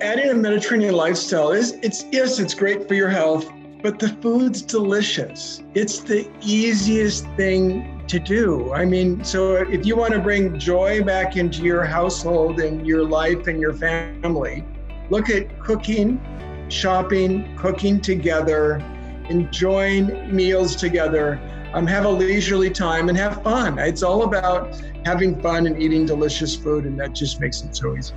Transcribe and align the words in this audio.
adding 0.00 0.30
a 0.30 0.34
Mediterranean 0.34 0.94
lifestyle 0.94 1.50
is 1.50 1.72
it's 1.82 2.04
yes, 2.12 2.38
it's 2.38 2.54
great 2.54 2.86
for 2.86 2.94
your 2.94 3.08
health, 3.08 3.50
but 3.82 3.98
the 3.98 4.08
food's 4.08 4.62
delicious. 4.62 5.62
It's 5.74 6.00
the 6.00 6.30
easiest 6.40 7.26
thing 7.36 8.04
to 8.06 8.18
do. 8.18 8.72
I 8.72 8.84
mean, 8.84 9.22
so 9.24 9.56
if 9.56 9.84
you 9.84 9.96
want 9.96 10.14
to 10.14 10.20
bring 10.20 10.58
joy 10.58 11.02
back 11.02 11.36
into 11.36 11.62
your 11.62 11.84
household 11.84 12.60
and 12.60 12.86
your 12.86 13.04
life 13.04 13.46
and 13.48 13.60
your 13.60 13.74
family, 13.74 14.64
look 15.10 15.30
at 15.30 15.58
cooking, 15.60 16.20
shopping, 16.68 17.56
cooking 17.56 18.00
together, 18.00 18.82
enjoying 19.28 20.34
meals 20.34 20.76
together. 20.76 21.40
Um, 21.74 21.86
have 21.86 22.06
a 22.06 22.08
leisurely 22.08 22.70
time 22.70 23.10
and 23.10 23.18
have 23.18 23.42
fun. 23.42 23.78
It's 23.78 24.02
all 24.02 24.22
about 24.22 24.80
having 25.04 25.38
fun 25.42 25.66
and 25.66 25.80
eating 25.80 26.06
delicious 26.06 26.56
food, 26.56 26.84
and 26.84 26.98
that 26.98 27.14
just 27.14 27.40
makes 27.40 27.62
it 27.62 27.76
so 27.76 27.94
easy. 27.94 28.14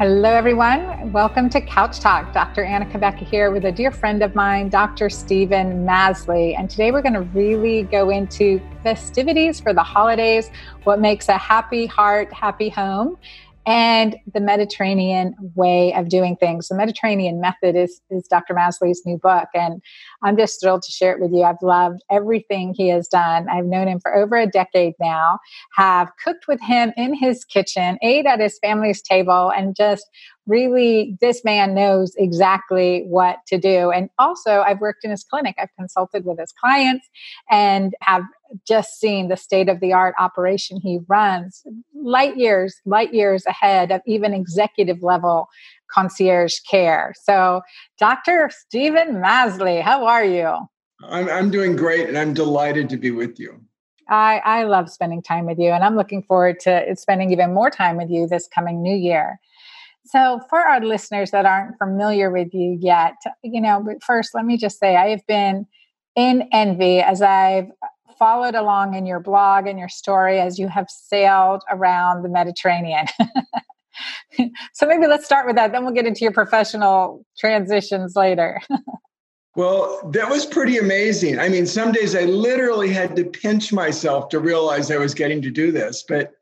Hello, 0.00 0.30
everyone. 0.30 1.12
Welcome 1.12 1.50
to 1.50 1.60
Couch 1.60 2.00
Talk. 2.00 2.32
Dr. 2.32 2.64
Anna 2.64 2.86
Cabeca 2.86 3.18
here 3.18 3.50
with 3.50 3.66
a 3.66 3.70
dear 3.70 3.90
friend 3.90 4.22
of 4.22 4.34
mine, 4.34 4.70
Dr. 4.70 5.10
Steven 5.10 5.84
Masley. 5.84 6.58
And 6.58 6.70
today 6.70 6.90
we're 6.90 7.02
going 7.02 7.12
to 7.12 7.20
really 7.20 7.82
go 7.82 8.08
into 8.08 8.62
festivities 8.82 9.60
for 9.60 9.74
the 9.74 9.82
holidays, 9.82 10.50
what 10.84 11.02
makes 11.02 11.28
a 11.28 11.36
happy 11.36 11.84
heart, 11.84 12.32
happy 12.32 12.70
home 12.70 13.18
and 13.66 14.16
the 14.32 14.40
Mediterranean 14.40 15.34
way 15.54 15.92
of 15.94 16.08
doing 16.08 16.36
things. 16.36 16.68
The 16.68 16.74
Mediterranean 16.74 17.40
method 17.40 17.76
is, 17.76 18.00
is 18.10 18.26
Dr. 18.26 18.54
Masley's 18.54 19.02
new 19.04 19.18
book, 19.18 19.48
and 19.54 19.82
I'm 20.22 20.36
just 20.36 20.60
thrilled 20.60 20.82
to 20.82 20.92
share 20.92 21.12
it 21.12 21.20
with 21.20 21.32
you. 21.32 21.42
I've 21.42 21.62
loved 21.62 22.02
everything 22.10 22.74
he 22.76 22.88
has 22.88 23.06
done. 23.08 23.48
I've 23.48 23.66
known 23.66 23.88
him 23.88 24.00
for 24.00 24.14
over 24.14 24.36
a 24.36 24.46
decade 24.46 24.94
now, 24.98 25.38
have 25.74 26.10
cooked 26.24 26.46
with 26.48 26.60
him 26.60 26.92
in 26.96 27.14
his 27.14 27.44
kitchen, 27.44 27.98
ate 28.02 28.26
at 28.26 28.40
his 28.40 28.58
family's 28.60 29.02
table, 29.02 29.52
and 29.54 29.76
just 29.76 30.08
really, 30.46 31.16
this 31.20 31.44
man 31.44 31.74
knows 31.74 32.14
exactly 32.16 33.04
what 33.06 33.36
to 33.48 33.58
do. 33.58 33.90
And 33.90 34.08
also, 34.18 34.62
I've 34.62 34.80
worked 34.80 35.04
in 35.04 35.10
his 35.10 35.22
clinic, 35.22 35.54
I've 35.58 35.74
consulted 35.78 36.24
with 36.24 36.38
his 36.38 36.52
clients, 36.52 37.08
and 37.50 37.94
have 38.00 38.22
just 38.66 38.98
seeing 38.98 39.28
the 39.28 39.36
state 39.36 39.68
of 39.68 39.80
the 39.80 39.92
art 39.92 40.14
operation 40.18 40.80
he 40.80 40.98
runs 41.08 41.62
light 41.94 42.36
years 42.36 42.80
light 42.84 43.14
years 43.14 43.44
ahead 43.46 43.90
of 43.92 44.00
even 44.06 44.34
executive 44.34 45.02
level 45.02 45.48
concierge 45.90 46.58
care. 46.70 47.14
So 47.22 47.62
dr 47.98 48.50
steven 48.66 49.20
masley 49.20 49.80
how 49.80 50.06
are 50.06 50.24
you? 50.24 50.56
I'm, 51.02 51.28
I'm 51.28 51.50
doing 51.50 51.76
great 51.76 52.08
and 52.08 52.18
i'm 52.18 52.34
delighted 52.34 52.88
to 52.90 52.96
be 52.96 53.10
with 53.10 53.38
you. 53.38 53.60
I, 54.08 54.42
I 54.44 54.64
love 54.64 54.90
spending 54.90 55.22
time 55.22 55.46
with 55.46 55.58
you 55.58 55.70
and 55.70 55.84
i'm 55.84 55.96
looking 55.96 56.22
forward 56.22 56.60
to 56.60 56.94
spending 56.96 57.30
even 57.32 57.54
more 57.54 57.70
time 57.70 57.96
with 57.96 58.10
you 58.10 58.26
this 58.26 58.48
coming 58.54 58.82
new 58.82 58.96
year. 58.96 59.40
So, 60.06 60.40
for 60.48 60.58
our 60.58 60.80
listeners 60.80 61.30
that 61.30 61.46
aren't 61.46 61.78
familiar 61.78 62.30
with 62.30 62.54
you 62.54 62.76
yet, 62.80 63.14
you 63.42 63.60
know, 63.60 63.86
first, 64.04 64.34
let 64.34 64.44
me 64.44 64.56
just 64.56 64.78
say 64.78 64.96
I 64.96 65.10
have 65.10 65.26
been 65.26 65.66
in 66.16 66.48
envy 66.52 67.00
as 67.00 67.22
I've 67.22 67.70
followed 68.20 68.54
along 68.54 68.94
in 68.94 69.06
your 69.06 69.18
blog 69.18 69.66
and 69.66 69.78
your 69.78 69.88
story 69.88 70.38
as 70.38 70.58
you 70.58 70.68
have 70.68 70.86
sailed 70.88 71.62
around 71.70 72.22
the 72.22 72.28
Mediterranean. 72.28 73.06
so 74.74 74.86
maybe 74.86 75.08
let's 75.08 75.24
start 75.24 75.46
with 75.46 75.56
that. 75.56 75.72
Then 75.72 75.84
we'll 75.84 75.94
get 75.94 76.06
into 76.06 76.20
your 76.20 76.32
professional 76.32 77.24
transitions 77.38 78.14
later. 78.14 78.60
well, 79.56 80.08
that 80.12 80.28
was 80.28 80.44
pretty 80.46 80.78
amazing. 80.78 81.38
I 81.38 81.48
mean, 81.48 81.66
some 81.66 81.92
days 81.92 82.14
I 82.14 82.24
literally 82.24 82.90
had 82.90 83.16
to 83.16 83.24
pinch 83.24 83.72
myself 83.72 84.28
to 84.28 84.38
realize 84.38 84.90
I 84.90 84.98
was 84.98 85.14
getting 85.14 85.40
to 85.42 85.50
do 85.50 85.72
this. 85.72 86.04
But, 86.06 86.32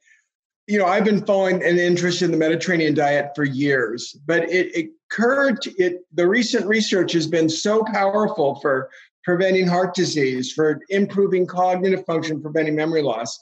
you 0.67 0.79
know, 0.79 0.87
I've 0.87 1.05
been 1.05 1.25
following 1.25 1.63
an 1.63 1.79
interest 1.79 2.23
in 2.23 2.33
the 2.33 2.37
Mediterranean 2.37 2.95
diet 2.95 3.31
for 3.37 3.45
years, 3.45 4.17
but 4.27 4.51
it, 4.51 4.75
it 4.77 4.91
occurred, 5.11 5.63
to, 5.63 5.71
it, 5.77 6.05
the 6.13 6.27
recent 6.27 6.67
research 6.67 7.13
has 7.13 7.29
been 7.29 7.49
so 7.49 7.85
powerful 7.85 8.57
for 8.57 8.91
preventing 9.25 9.67
heart 9.67 9.95
disease, 9.95 10.53
for 10.53 10.81
improving 10.89 11.47
cognitive 11.47 12.05
function, 12.07 12.41
preventing 12.41 12.75
memory 12.75 13.03
loss, 13.03 13.39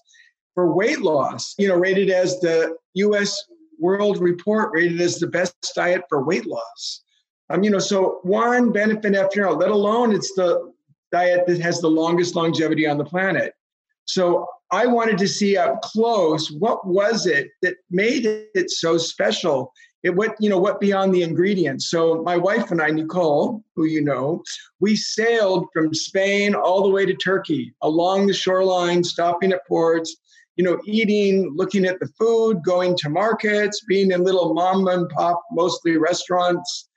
for 0.54 0.74
weight 0.74 1.00
loss, 1.00 1.54
you 1.58 1.68
know, 1.68 1.76
rated 1.76 2.10
as 2.10 2.40
the 2.40 2.76
US 2.94 3.44
World 3.78 4.18
Report 4.18 4.70
rated 4.72 5.00
as 5.00 5.18
the 5.18 5.26
best 5.26 5.54
diet 5.74 6.02
for 6.08 6.24
weight 6.24 6.46
loss. 6.46 7.02
Um, 7.50 7.62
you 7.62 7.70
know, 7.70 7.78
so 7.78 8.20
one 8.22 8.72
benefit 8.72 9.14
after 9.14 9.42
another, 9.42 9.56
let 9.58 9.70
alone 9.70 10.12
it's 10.12 10.32
the 10.34 10.72
diet 11.12 11.46
that 11.46 11.60
has 11.60 11.80
the 11.80 11.88
longest 11.88 12.34
longevity 12.34 12.86
on 12.86 12.98
the 12.98 13.04
planet. 13.04 13.52
So 14.06 14.46
I 14.72 14.86
wanted 14.86 15.18
to 15.18 15.28
see 15.28 15.56
up 15.56 15.82
close 15.82 16.50
what 16.50 16.86
was 16.86 17.26
it 17.26 17.50
that 17.62 17.76
made 17.90 18.26
it 18.26 18.70
so 18.70 18.98
special 18.98 19.72
it 20.02 20.14
what 20.14 20.36
you 20.38 20.48
know 20.48 20.58
what 20.58 20.80
beyond 20.80 21.14
the 21.14 21.22
ingredients. 21.22 21.88
So 21.90 22.22
my 22.22 22.36
wife 22.36 22.70
and 22.70 22.80
i 22.80 22.88
nicole 22.88 23.62
who 23.74 23.84
you 23.86 24.02
know 24.02 24.42
we 24.80 24.96
sailed 24.96 25.66
from 25.72 25.94
spain 25.94 26.54
all 26.54 26.82
the 26.82 26.90
way 26.90 27.06
to 27.06 27.14
turkey 27.14 27.74
along 27.82 28.26
the 28.26 28.34
shoreline 28.34 29.02
stopping 29.02 29.52
at 29.52 29.66
ports 29.66 30.16
you 30.56 30.64
know 30.64 30.78
eating 30.84 31.52
looking 31.54 31.84
at 31.84 32.00
the 32.00 32.08
food 32.18 32.62
going 32.64 32.96
to 32.96 33.08
markets 33.08 33.84
being 33.88 34.10
in 34.10 34.24
little 34.24 34.54
mom 34.54 34.88
and 34.88 35.08
pop 35.10 35.42
mostly 35.52 35.96
restaurants. 35.96 36.88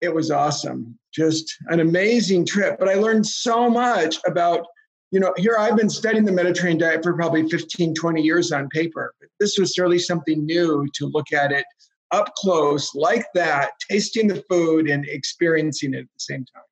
It 0.00 0.14
was 0.14 0.30
awesome. 0.30 0.96
Just 1.12 1.56
an 1.66 1.80
amazing 1.80 2.46
trip. 2.46 2.78
But 2.78 2.88
i 2.88 2.94
learned 2.94 3.26
so 3.26 3.68
much 3.68 4.18
about 4.26 4.66
you 5.10 5.20
know, 5.20 5.32
here 5.36 5.56
I've 5.58 5.76
been 5.76 5.88
studying 5.88 6.24
the 6.24 6.32
Mediterranean 6.32 6.78
diet 6.78 7.02
for 7.02 7.14
probably 7.14 7.48
15, 7.48 7.94
20 7.94 8.22
years 8.22 8.52
on 8.52 8.68
paper. 8.68 9.14
But 9.20 9.30
this 9.40 9.58
was 9.58 9.74
certainly 9.74 9.98
something 9.98 10.44
new 10.44 10.86
to 10.94 11.06
look 11.06 11.32
at 11.32 11.50
it 11.52 11.64
up 12.10 12.34
close 12.36 12.94
like 12.94 13.26
that, 13.34 13.72
tasting 13.88 14.28
the 14.28 14.42
food 14.48 14.88
and 14.88 15.06
experiencing 15.08 15.94
it 15.94 16.00
at 16.00 16.04
the 16.04 16.20
same 16.20 16.44
time. 16.54 16.62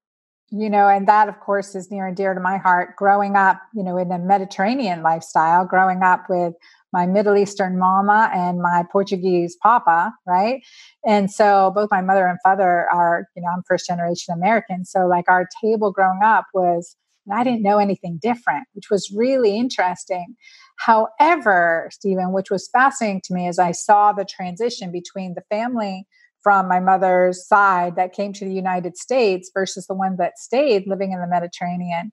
You 0.50 0.70
know, 0.70 0.88
and 0.88 1.08
that, 1.08 1.28
of 1.28 1.40
course, 1.40 1.74
is 1.74 1.90
near 1.90 2.06
and 2.06 2.16
dear 2.16 2.32
to 2.32 2.40
my 2.40 2.56
heart. 2.56 2.94
Growing 2.96 3.34
up, 3.34 3.60
you 3.74 3.82
know, 3.82 3.96
in 3.96 4.12
a 4.12 4.18
Mediterranean 4.18 5.02
lifestyle, 5.02 5.66
growing 5.66 6.02
up 6.02 6.26
with 6.28 6.54
my 6.92 7.04
Middle 7.04 7.36
Eastern 7.36 7.78
mama 7.78 8.30
and 8.32 8.62
my 8.62 8.84
Portuguese 8.92 9.56
papa, 9.60 10.12
right? 10.24 10.62
And 11.04 11.30
so 11.32 11.72
both 11.74 11.90
my 11.90 12.00
mother 12.00 12.26
and 12.26 12.38
father 12.44 12.86
are, 12.92 13.26
you 13.34 13.42
know, 13.42 13.48
I'm 13.48 13.62
first 13.66 13.86
generation 13.86 14.32
American. 14.32 14.84
So, 14.84 15.08
like, 15.08 15.24
our 15.28 15.48
table 15.62 15.90
growing 15.90 16.20
up 16.22 16.46
was 16.54 16.96
and 17.26 17.38
I 17.38 17.44
didn't 17.44 17.62
know 17.62 17.78
anything 17.78 18.18
different, 18.22 18.66
which 18.72 18.90
was 18.90 19.12
really 19.14 19.56
interesting. 19.56 20.36
However, 20.78 21.88
Steven, 21.92 22.32
which 22.32 22.50
was 22.50 22.68
fascinating 22.72 23.22
to 23.24 23.34
me 23.34 23.48
as 23.48 23.58
I 23.58 23.72
saw 23.72 24.12
the 24.12 24.24
transition 24.24 24.92
between 24.92 25.34
the 25.34 25.42
family 25.50 26.06
from 26.42 26.68
my 26.68 26.78
mother's 26.78 27.46
side 27.46 27.96
that 27.96 28.12
came 28.12 28.32
to 28.32 28.44
the 28.44 28.54
United 28.54 28.96
States 28.96 29.50
versus 29.52 29.86
the 29.86 29.94
one 29.94 30.16
that 30.18 30.38
stayed 30.38 30.86
living 30.86 31.12
in 31.12 31.20
the 31.20 31.26
Mediterranean, 31.26 32.12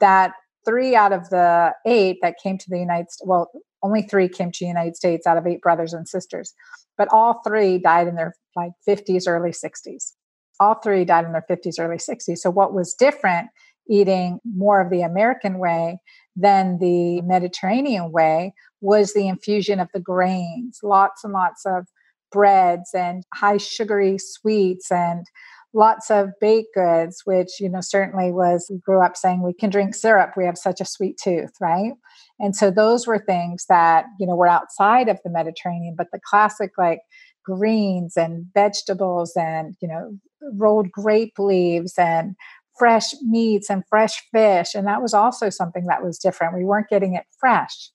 that 0.00 0.32
three 0.64 0.94
out 0.94 1.12
of 1.12 1.28
the 1.30 1.72
eight 1.84 2.18
that 2.22 2.36
came 2.42 2.56
to 2.56 2.70
the 2.70 2.78
United 2.78 3.10
States, 3.10 3.26
well, 3.26 3.50
only 3.82 4.02
three 4.02 4.28
came 4.28 4.50
to 4.52 4.58
the 4.60 4.68
United 4.68 4.96
States 4.96 5.26
out 5.26 5.36
of 5.36 5.46
eight 5.46 5.60
brothers 5.60 5.92
and 5.92 6.08
sisters, 6.08 6.54
but 6.96 7.08
all 7.10 7.40
three 7.46 7.78
died 7.78 8.06
in 8.06 8.14
their 8.14 8.34
like 8.56 8.72
50s, 8.88 9.24
early 9.26 9.50
60s. 9.50 10.12
All 10.60 10.76
three 10.76 11.04
died 11.04 11.24
in 11.24 11.32
their 11.32 11.44
50s, 11.50 11.80
early 11.80 11.96
60s. 11.96 12.38
So 12.38 12.50
what 12.50 12.72
was 12.72 12.94
different 12.94 13.48
eating 13.88 14.38
more 14.44 14.80
of 14.80 14.90
the 14.90 15.02
American 15.02 15.58
way 15.58 15.98
than 16.36 16.78
the 16.78 17.20
Mediterranean 17.22 18.10
way 18.10 18.54
was 18.80 19.12
the 19.12 19.28
infusion 19.28 19.80
of 19.80 19.88
the 19.94 20.00
grains, 20.00 20.80
lots 20.82 21.24
and 21.24 21.32
lots 21.32 21.64
of 21.64 21.86
breads 22.32 22.90
and 22.94 23.22
high 23.34 23.56
sugary 23.56 24.18
sweets 24.18 24.90
and 24.90 25.26
lots 25.72 26.10
of 26.10 26.30
baked 26.40 26.74
goods, 26.74 27.22
which, 27.24 27.60
you 27.60 27.68
know, 27.68 27.80
certainly 27.80 28.30
was, 28.30 28.70
grew 28.84 29.04
up 29.04 29.16
saying 29.16 29.42
we 29.42 29.52
can 29.52 29.70
drink 29.70 29.94
syrup, 29.94 30.32
we 30.36 30.44
have 30.44 30.56
such 30.56 30.80
a 30.80 30.84
sweet 30.84 31.18
tooth, 31.22 31.52
right? 31.60 31.92
And 32.38 32.54
so 32.54 32.70
those 32.70 33.06
were 33.06 33.18
things 33.18 33.66
that, 33.68 34.06
you 34.18 34.26
know, 34.26 34.36
were 34.36 34.48
outside 34.48 35.08
of 35.08 35.18
the 35.24 35.30
Mediterranean, 35.30 35.94
but 35.96 36.08
the 36.12 36.20
classic 36.28 36.72
like 36.78 37.00
greens 37.44 38.16
and 38.16 38.46
vegetables 38.54 39.32
and, 39.36 39.74
you 39.80 39.88
know, 39.88 40.18
rolled 40.56 40.90
grape 40.90 41.38
leaves 41.38 41.94
and 41.98 42.36
fresh 42.78 43.14
meats 43.22 43.70
and 43.70 43.84
fresh 43.88 44.22
fish. 44.32 44.74
And 44.74 44.86
that 44.86 45.02
was 45.02 45.14
also 45.14 45.50
something 45.50 45.86
that 45.86 46.02
was 46.02 46.18
different. 46.18 46.56
We 46.56 46.64
weren't 46.64 46.88
getting 46.88 47.14
it 47.14 47.24
fresh 47.38 47.90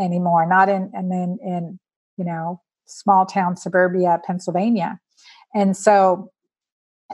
anymore, 0.00 0.46
not 0.48 0.68
in, 0.68 0.90
and 0.94 1.10
then 1.10 1.38
in, 1.42 1.78
you 2.16 2.24
know, 2.24 2.60
small 2.86 3.26
town 3.26 3.56
suburbia, 3.56 4.20
Pennsylvania. 4.24 4.98
And 5.54 5.76
so, 5.76 6.30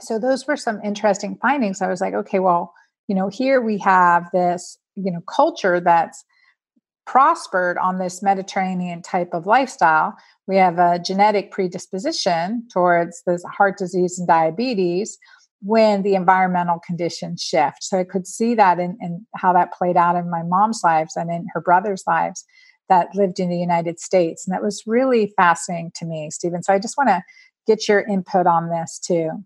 so 0.01 0.19
those 0.19 0.47
were 0.47 0.57
some 0.57 0.81
interesting 0.83 1.37
findings. 1.41 1.81
I 1.81 1.87
was 1.87 2.01
like, 2.01 2.13
okay, 2.13 2.39
well, 2.39 2.73
you 3.07 3.15
know, 3.15 3.29
here 3.29 3.61
we 3.61 3.77
have 3.79 4.29
this, 4.31 4.77
you 4.95 5.11
know, 5.11 5.21
culture 5.21 5.79
that's 5.79 6.23
prospered 7.05 7.77
on 7.77 7.99
this 7.99 8.23
Mediterranean 8.23 9.01
type 9.01 9.29
of 9.33 9.45
lifestyle. 9.45 10.15
We 10.47 10.55
have 10.57 10.79
a 10.79 10.99
genetic 10.99 11.51
predisposition 11.51 12.67
towards 12.71 13.21
this 13.27 13.43
heart 13.43 13.77
disease 13.77 14.17
and 14.17 14.27
diabetes 14.27 15.17
when 15.65 16.03
the 16.03 16.13
environmental 16.15 16.79
conditions 16.85 17.41
shift. 17.41 17.83
So 17.83 17.97
I 17.97 18.03
could 18.03 18.27
see 18.27 18.53
that 18.55 18.79
in, 18.79 18.97
in 18.99 19.25
how 19.35 19.53
that 19.53 19.73
played 19.73 19.95
out 19.95 20.15
in 20.15 20.29
my 20.29 20.43
mom's 20.43 20.81
lives 20.83 21.15
and 21.15 21.31
in 21.31 21.47
her 21.53 21.61
brother's 21.61 22.03
lives. 22.05 22.45
that 22.89 23.15
lived 23.15 23.39
in 23.39 23.49
the 23.49 23.57
United 23.57 23.99
States. 23.99 24.45
And 24.45 24.53
that 24.53 24.61
was 24.61 24.83
really 24.85 25.33
fascinating 25.37 25.91
to 25.95 26.05
me, 26.05 26.29
Steven. 26.29 26.61
So 26.63 26.73
I 26.73 26.79
just 26.79 26.97
want 26.97 27.09
to 27.09 27.23
get 27.65 27.87
your 27.87 28.01
input 28.01 28.45
on 28.45 28.69
this 28.69 28.99
too. 28.99 29.43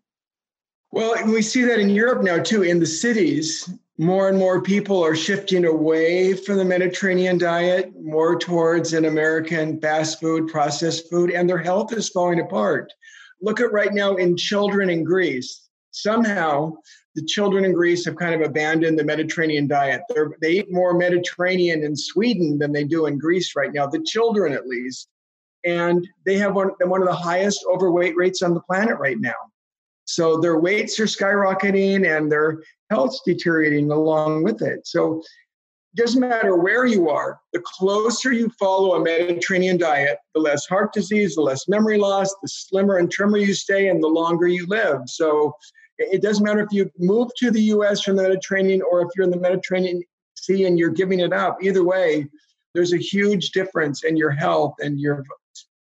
Well, 0.92 1.16
we 1.26 1.42
see 1.42 1.64
that 1.66 1.80
in 1.80 1.90
Europe 1.90 2.24
now 2.24 2.42
too. 2.42 2.64
In 2.64 2.80
the 2.80 2.86
cities, 2.86 3.70
more 3.98 4.30
and 4.30 4.38
more 4.38 4.62
people 4.62 5.04
are 5.04 5.16
shifting 5.16 5.66
away 5.66 6.34
from 6.34 6.58
the 6.58 6.66
Mediterranean 6.66 7.38
diet, 7.38 7.92
more 8.02 8.38
towards 8.38 8.94
an 8.94 9.06
American 9.06 9.80
fast 9.82 10.20
food, 10.20 10.48
processed 10.48 11.10
food, 11.10 11.32
and 11.32 11.50
their 11.50 11.58
health 11.58 11.94
is 11.94 12.10
falling 12.10 12.40
apart. 12.40 12.92
Look 13.42 13.60
at 13.60 13.72
right 13.72 13.94
now 13.94 14.16
in 14.16 14.38
children 14.38 14.90
in 14.90 15.04
Greece. 15.04 15.67
Somehow, 16.02 16.74
the 17.16 17.26
children 17.26 17.66
in 17.66 17.74
Greece 17.74 18.06
have 18.06 18.16
kind 18.16 18.36
of 18.36 18.48
abandoned 18.48 19.00
the 19.00 19.04
Mediterranean 19.04 19.68
diet. 19.68 20.02
They're, 20.10 20.32
they 20.42 20.52
eat 20.52 20.72
more 20.72 20.94
Mediterranean 20.94 21.84
in 21.84 21.96
Sweden 21.96 22.60
than 22.60 22.72
they 22.72 22.84
do 22.84 23.08
in 23.08 23.18
Greece 23.18 23.56
right 23.56 23.74
now, 23.74 23.88
the 23.88 24.04
children 24.04 24.54
at 24.54 24.68
least. 24.68 25.08
And 25.66 26.08
they 26.26 26.38
have 26.38 26.56
one, 26.56 26.70
one 26.82 27.02
of 27.02 27.08
the 27.08 27.16
highest 27.16 27.66
overweight 27.72 28.16
rates 28.16 28.42
on 28.42 28.54
the 28.54 28.62
planet 28.62 28.98
right 29.00 29.20
now. 29.20 29.34
So 30.06 30.38
their 30.38 30.60
weights 30.60 31.00
are 31.00 31.06
skyrocketing 31.06 32.08
and 32.08 32.32
their 32.32 32.62
health's 32.90 33.22
deteriorating 33.26 33.92
along 33.92 34.44
with 34.44 34.62
it. 34.62 34.88
So 34.88 35.22
it 35.94 36.02
doesn't 36.02 36.22
matter 36.22 36.56
where 36.56 36.86
you 36.86 37.10
are, 37.10 37.40
the 37.54 37.62
closer 37.66 38.32
you 38.32 38.50
follow 38.60 38.96
a 38.96 39.04
Mediterranean 39.04 39.78
diet, 39.78 40.20
the 40.34 40.40
less 40.40 40.66
heart 40.68 40.94
disease, 40.94 41.36
the 41.36 41.42
less 41.42 41.68
memory 41.68 41.98
loss, 41.98 42.34
the 42.42 42.48
slimmer 42.48 42.98
and 42.98 43.12
trimmer 43.12 43.38
you 43.38 43.54
stay, 43.54 43.90
and 43.90 44.02
the 44.02 44.08
longer 44.08 44.48
you 44.48 44.66
live. 44.68 45.02
So 45.08 45.56
it 45.98 46.22
doesn't 46.22 46.44
matter 46.44 46.62
if 46.62 46.72
you 46.72 46.90
move 46.98 47.30
to 47.38 47.52
the 47.52 47.62
US 47.62 48.02
from 48.02 48.16
the 48.16 48.24
Mediterranean 48.24 48.82
or 48.82 49.02
if 49.02 49.10
you're 49.16 49.26
in 49.26 49.32
the 49.32 49.40
Mediterranean 49.40 50.02
Sea 50.36 50.66
and 50.66 50.78
you're 50.78 50.90
giving 50.90 51.20
it 51.20 51.34
up. 51.34 51.58
Either 51.62 51.84
way, 51.84 52.28
there's 52.74 52.94
a 52.94 52.98
huge 52.98 53.52
difference 53.52 54.04
in 54.04 54.18
your 54.18 54.32
health 54.32 54.76
and 54.80 55.00
your 55.00 55.24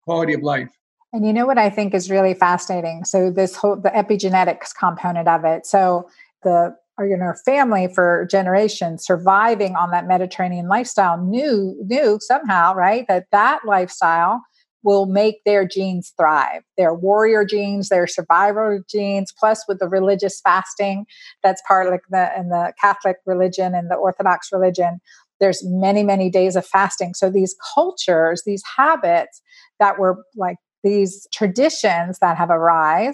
quality 0.03 0.33
of 0.33 0.41
life. 0.41 0.69
And 1.13 1.25
you 1.25 1.33
know 1.33 1.45
what 1.45 1.57
I 1.57 1.69
think 1.69 1.93
is 1.93 2.09
really 2.09 2.33
fascinating? 2.33 3.03
So 3.03 3.31
this 3.31 3.55
whole 3.55 3.75
the 3.75 3.89
epigenetics 3.89 4.75
component 4.77 5.27
of 5.27 5.43
it. 5.45 5.65
So 5.65 6.09
the 6.43 6.75
are 6.97 7.07
you 7.07 7.17
know 7.17 7.33
family 7.45 7.87
for 7.87 8.27
generations 8.29 9.05
surviving 9.05 9.75
on 9.75 9.91
that 9.91 10.07
Mediterranean 10.07 10.67
lifestyle 10.67 11.17
knew 11.17 11.75
knew 11.85 12.19
somehow 12.21 12.73
right 12.75 13.07
that 13.07 13.25
that 13.31 13.61
lifestyle 13.65 14.41
will 14.83 15.05
make 15.05 15.43
their 15.45 15.67
genes 15.67 16.13
thrive 16.17 16.61
their 16.77 16.93
warrior 16.93 17.45
genes 17.45 17.89
their 17.89 18.07
survival 18.07 18.79
genes 18.89 19.33
plus 19.37 19.63
with 19.67 19.79
the 19.79 19.87
religious 19.87 20.39
fasting 20.41 21.05
that's 21.43 21.61
part 21.67 21.87
of 21.87 21.91
like 21.91 22.01
the 22.09 22.29
in 22.39 22.49
the 22.49 22.73
catholic 22.79 23.17
religion 23.25 23.75
and 23.75 23.89
the 23.89 23.95
orthodox 23.95 24.49
religion 24.51 24.99
there's 25.39 25.63
many 25.65 26.03
many 26.03 26.29
days 26.29 26.55
of 26.55 26.65
fasting 26.65 27.13
so 27.13 27.29
these 27.29 27.55
cultures 27.73 28.43
these 28.45 28.63
habits 28.77 29.41
that 29.79 29.99
were 29.99 30.23
like 30.35 30.57
these 30.83 31.27
traditions 31.33 32.19
that 32.19 32.37
have 32.37 32.49
arisen 32.49 33.13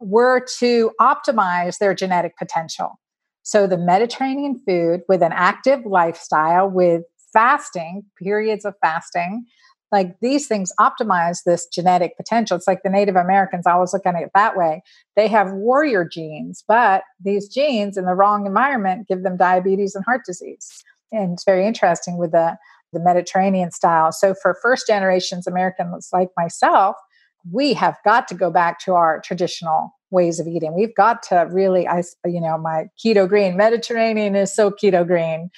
were 0.00 0.44
to 0.58 0.90
optimize 1.00 1.78
their 1.78 1.94
genetic 1.94 2.36
potential. 2.36 3.00
So 3.42 3.66
the 3.66 3.78
Mediterranean 3.78 4.60
food 4.66 5.02
with 5.08 5.22
an 5.22 5.32
active 5.32 5.80
lifestyle, 5.84 6.68
with 6.68 7.02
fasting, 7.32 8.04
periods 8.22 8.64
of 8.64 8.74
fasting, 8.80 9.44
like 9.94 10.18
these 10.20 10.48
things 10.48 10.72
optimize 10.80 11.44
this 11.44 11.66
genetic 11.66 12.16
potential. 12.16 12.56
It's 12.56 12.66
like 12.66 12.82
the 12.82 12.90
Native 12.90 13.14
Americans, 13.14 13.64
always 13.64 13.92
look 13.92 14.04
at 14.04 14.16
it 14.16 14.28
that 14.34 14.56
way. 14.56 14.82
They 15.14 15.28
have 15.28 15.52
warrior 15.52 16.04
genes, 16.04 16.64
but 16.66 17.04
these 17.24 17.46
genes 17.48 17.96
in 17.96 18.04
the 18.04 18.14
wrong 18.14 18.44
environment 18.44 19.06
give 19.06 19.22
them 19.22 19.36
diabetes 19.36 19.94
and 19.94 20.04
heart 20.04 20.22
disease. 20.26 20.82
And 21.12 21.34
it's 21.34 21.44
very 21.44 21.64
interesting 21.64 22.18
with 22.18 22.32
the 22.32 22.56
the 22.92 22.98
Mediterranean 23.00 23.70
style. 23.70 24.10
So 24.10 24.34
for 24.34 24.56
first 24.60 24.88
generations 24.88 25.46
Americans 25.46 26.08
like 26.12 26.30
myself, 26.36 26.96
we 27.52 27.72
have 27.74 27.96
got 28.04 28.26
to 28.28 28.34
go 28.34 28.50
back 28.50 28.80
to 28.80 28.94
our 28.94 29.20
traditional 29.20 29.94
ways 30.10 30.40
of 30.40 30.48
eating. 30.48 30.74
We've 30.74 30.94
got 30.94 31.22
to 31.24 31.48
really, 31.50 31.86
I, 31.86 32.02
you 32.24 32.40
know, 32.40 32.56
my 32.58 32.86
keto 33.04 33.28
green 33.28 33.56
Mediterranean 33.56 34.34
is 34.34 34.54
so 34.54 34.70
keto 34.70 35.06
green, 35.06 35.50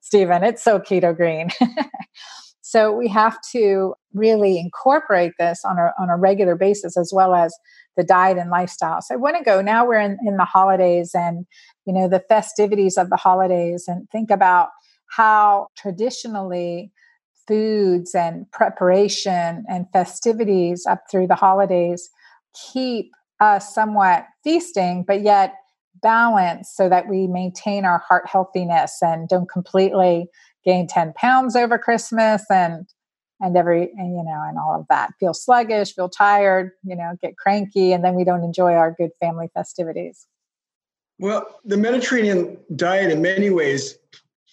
Steven. 0.00 0.42
It's 0.42 0.64
so 0.64 0.78
keto 0.80 1.16
green. 1.16 1.50
so 2.74 2.90
we 2.90 3.06
have 3.06 3.38
to 3.52 3.94
really 4.14 4.58
incorporate 4.58 5.30
this 5.38 5.60
on 5.64 5.78
a 5.78 5.92
on 5.96 6.10
a 6.10 6.16
regular 6.16 6.56
basis, 6.56 6.96
as 6.96 7.12
well 7.14 7.32
as 7.32 7.54
the 7.96 8.02
diet 8.02 8.36
and 8.36 8.50
lifestyle. 8.50 9.00
So 9.00 9.14
I 9.14 9.16
want 9.16 9.36
to 9.36 9.44
go 9.44 9.62
now. 9.62 9.86
We're 9.86 10.00
in, 10.00 10.18
in 10.26 10.36
the 10.38 10.44
holidays 10.44 11.12
and 11.14 11.46
you 11.86 11.92
know 11.92 12.08
the 12.08 12.24
festivities 12.28 12.96
of 12.96 13.10
the 13.10 13.16
holidays, 13.16 13.84
and 13.86 14.10
think 14.10 14.28
about 14.32 14.70
how 15.06 15.68
traditionally 15.76 16.90
foods 17.46 18.12
and 18.12 18.50
preparation 18.50 19.64
and 19.68 19.86
festivities 19.92 20.84
up 20.84 21.02
through 21.08 21.28
the 21.28 21.36
holidays 21.36 22.10
keep 22.72 23.12
us 23.40 23.72
somewhat 23.72 24.26
feasting, 24.42 25.04
but 25.06 25.22
yet 25.22 25.54
balanced 26.02 26.76
so 26.76 26.88
that 26.88 27.08
we 27.08 27.28
maintain 27.28 27.84
our 27.84 28.02
heart 28.08 28.24
healthiness 28.26 28.98
and 29.00 29.28
don't 29.28 29.48
completely 29.48 30.26
gain 30.64 30.86
10 30.86 31.12
pounds 31.14 31.56
over 31.56 31.78
Christmas 31.78 32.44
and 32.50 32.86
and 33.40 33.56
every 33.56 33.90
and, 33.96 34.16
you 34.16 34.22
know 34.22 34.42
and 34.46 34.58
all 34.58 34.78
of 34.78 34.86
that 34.88 35.10
feel 35.18 35.34
sluggish 35.34 35.92
feel 35.92 36.08
tired 36.08 36.70
you 36.84 36.94
know 36.94 37.16
get 37.20 37.36
cranky 37.36 37.92
and 37.92 38.04
then 38.04 38.14
we 38.14 38.22
don't 38.22 38.44
enjoy 38.44 38.74
our 38.74 38.94
good 38.96 39.10
family 39.18 39.48
festivities 39.52 40.28
well 41.18 41.44
the 41.64 41.76
mediterranean 41.76 42.56
diet 42.76 43.10
in 43.10 43.20
many 43.20 43.50
ways 43.50 43.98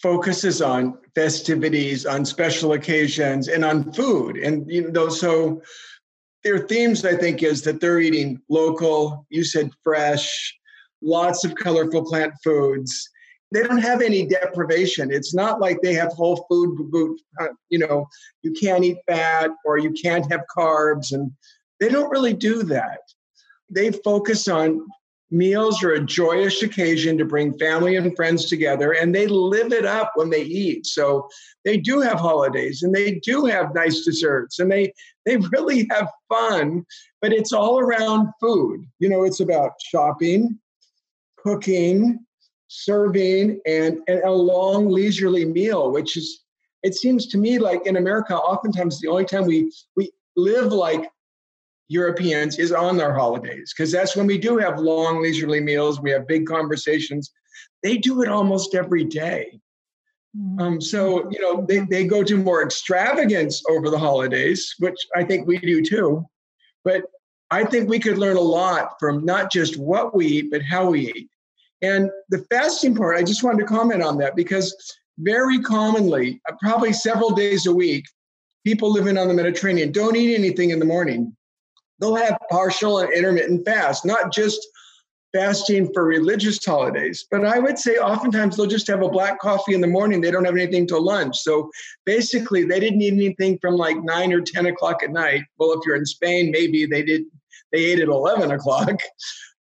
focuses 0.01 0.61
on 0.61 0.97
festivities, 1.13 2.05
on 2.05 2.25
special 2.25 2.73
occasions, 2.73 3.47
and 3.47 3.63
on 3.63 3.91
food. 3.93 4.37
And 4.37 4.69
you 4.69 4.91
know, 4.91 5.09
so 5.09 5.61
their 6.43 6.59
themes, 6.59 7.05
I 7.05 7.15
think, 7.15 7.43
is 7.43 7.61
that 7.63 7.79
they're 7.79 7.99
eating 7.99 8.41
local. 8.49 9.25
You 9.29 9.43
said 9.43 9.69
fresh, 9.83 10.57
lots 11.01 11.45
of 11.45 11.55
colorful 11.55 12.03
plant 12.03 12.33
foods. 12.43 13.09
They 13.51 13.63
don't 13.63 13.79
have 13.79 14.01
any 14.01 14.25
deprivation. 14.25 15.11
It's 15.11 15.33
not 15.33 15.59
like 15.59 15.81
they 15.81 15.93
have 15.93 16.13
whole 16.13 16.45
food, 16.49 17.19
uh, 17.39 17.49
you 17.69 17.79
know, 17.79 18.07
you 18.43 18.53
can't 18.53 18.83
eat 18.83 18.97
fat 19.07 19.51
or 19.65 19.77
you 19.77 19.91
can't 19.91 20.29
have 20.31 20.41
carbs, 20.55 21.11
and 21.11 21.31
they 21.79 21.89
don't 21.89 22.09
really 22.09 22.33
do 22.33 22.63
that. 22.63 22.99
They 23.69 23.91
focus 23.91 24.47
on 24.47 24.85
meals 25.31 25.81
are 25.81 25.93
a 25.93 26.05
joyous 26.05 26.61
occasion 26.61 27.17
to 27.17 27.25
bring 27.25 27.57
family 27.57 27.95
and 27.95 28.15
friends 28.15 28.47
together 28.47 28.91
and 28.91 29.15
they 29.15 29.27
live 29.27 29.71
it 29.71 29.85
up 29.85 30.11
when 30.15 30.29
they 30.29 30.41
eat 30.41 30.85
so 30.85 31.27
they 31.63 31.77
do 31.77 32.01
have 32.01 32.19
holidays 32.19 32.83
and 32.83 32.93
they 32.93 33.15
do 33.23 33.45
have 33.45 33.73
nice 33.73 34.03
desserts 34.03 34.59
and 34.59 34.69
they 34.69 34.91
they 35.25 35.37
really 35.53 35.87
have 35.89 36.09
fun 36.27 36.83
but 37.21 37.31
it's 37.31 37.53
all 37.53 37.79
around 37.79 38.27
food 38.41 38.85
you 38.99 39.07
know 39.07 39.23
it's 39.23 39.39
about 39.39 39.71
shopping 39.81 40.59
cooking 41.37 42.19
serving 42.73 43.59
and, 43.65 43.99
and 44.07 44.23
a 44.23 44.31
long 44.31 44.89
leisurely 44.89 45.43
meal 45.43 45.91
which 45.91 46.15
is 46.15 46.41
it 46.83 46.95
seems 46.95 47.27
to 47.27 47.37
me 47.37 47.59
like 47.59 47.85
in 47.85 47.97
america 47.97 48.35
oftentimes 48.35 48.99
the 48.99 49.07
only 49.07 49.25
time 49.25 49.45
we 49.45 49.69
we 49.95 50.09
live 50.37 50.71
like 50.71 51.09
Europeans 51.91 52.57
is 52.57 52.71
on 52.71 52.95
their 52.95 53.13
holidays 53.13 53.73
because 53.75 53.91
that's 53.91 54.15
when 54.15 54.25
we 54.25 54.37
do 54.37 54.57
have 54.57 54.79
long 54.79 55.21
leisurely 55.21 55.59
meals. 55.59 55.99
We 55.99 56.11
have 56.11 56.25
big 56.25 56.45
conversations. 56.45 57.31
They 57.83 57.97
do 57.97 58.21
it 58.21 58.29
almost 58.29 58.75
every 58.75 59.03
day. 59.03 59.59
Mm-hmm. 60.37 60.61
Um, 60.61 60.81
so, 60.81 61.29
you 61.29 61.41
know, 61.41 61.65
they, 61.67 61.79
they 61.79 62.05
go 62.05 62.23
to 62.23 62.37
more 62.37 62.63
extravagance 62.63 63.61
over 63.69 63.89
the 63.89 63.99
holidays, 63.99 64.73
which 64.79 64.95
I 65.13 65.25
think 65.25 65.47
we 65.47 65.57
do 65.57 65.83
too. 65.83 66.25
But 66.85 67.03
I 67.49 67.65
think 67.65 67.89
we 67.89 67.99
could 67.99 68.17
learn 68.17 68.37
a 68.37 68.41
lot 68.41 68.93
from 68.97 69.25
not 69.25 69.51
just 69.51 69.77
what 69.77 70.15
we 70.15 70.27
eat, 70.27 70.51
but 70.51 70.61
how 70.61 70.91
we 70.91 71.11
eat. 71.11 71.29
And 71.81 72.09
the 72.29 72.45
fasting 72.51 72.95
part, 72.95 73.17
I 73.17 73.23
just 73.23 73.43
wanted 73.43 73.59
to 73.59 73.65
comment 73.65 74.03
on 74.03 74.17
that 74.19 74.35
because 74.35 74.75
very 75.17 75.59
commonly, 75.59 76.41
uh, 76.49 76.53
probably 76.59 76.93
several 76.93 77.31
days 77.31 77.65
a 77.65 77.73
week, 77.73 78.05
people 78.63 78.91
living 78.91 79.17
on 79.17 79.27
the 79.27 79.33
Mediterranean 79.33 79.91
don't 79.91 80.15
eat 80.15 80.35
anything 80.35 80.69
in 80.69 80.79
the 80.79 80.85
morning 80.85 81.35
they'll 82.01 82.15
have 82.15 82.37
partial 82.49 82.99
and 82.99 83.13
intermittent 83.13 83.63
fast, 83.63 84.05
not 84.05 84.33
just 84.33 84.67
fasting 85.33 85.93
for 85.93 86.03
religious 86.03 86.63
holidays. 86.65 87.25
But 87.31 87.45
I 87.45 87.59
would 87.59 87.79
say 87.79 87.95
oftentimes 87.97 88.57
they'll 88.57 88.65
just 88.65 88.87
have 88.87 89.03
a 89.03 89.07
black 89.07 89.39
coffee 89.39 89.73
in 89.73 89.79
the 89.79 89.87
morning. 89.87 90.19
They 90.19 90.31
don't 90.31 90.43
have 90.43 90.55
anything 90.55 90.87
till 90.87 91.05
lunch. 91.05 91.37
So 91.37 91.69
basically, 92.05 92.65
they 92.65 92.81
didn't 92.81 93.01
eat 93.01 93.13
anything 93.13 93.57
from 93.61 93.77
like 93.77 94.03
nine 94.03 94.33
or 94.33 94.41
10 94.41 94.65
o'clock 94.65 95.03
at 95.03 95.11
night. 95.11 95.43
Well, 95.57 95.71
if 95.71 95.85
you're 95.85 95.95
in 95.95 96.05
Spain, 96.05 96.51
maybe 96.51 96.85
they 96.85 97.03
did, 97.03 97.21
they 97.71 97.85
ate 97.85 97.99
at 97.99 98.09
11 98.09 98.51
o'clock, 98.51 98.89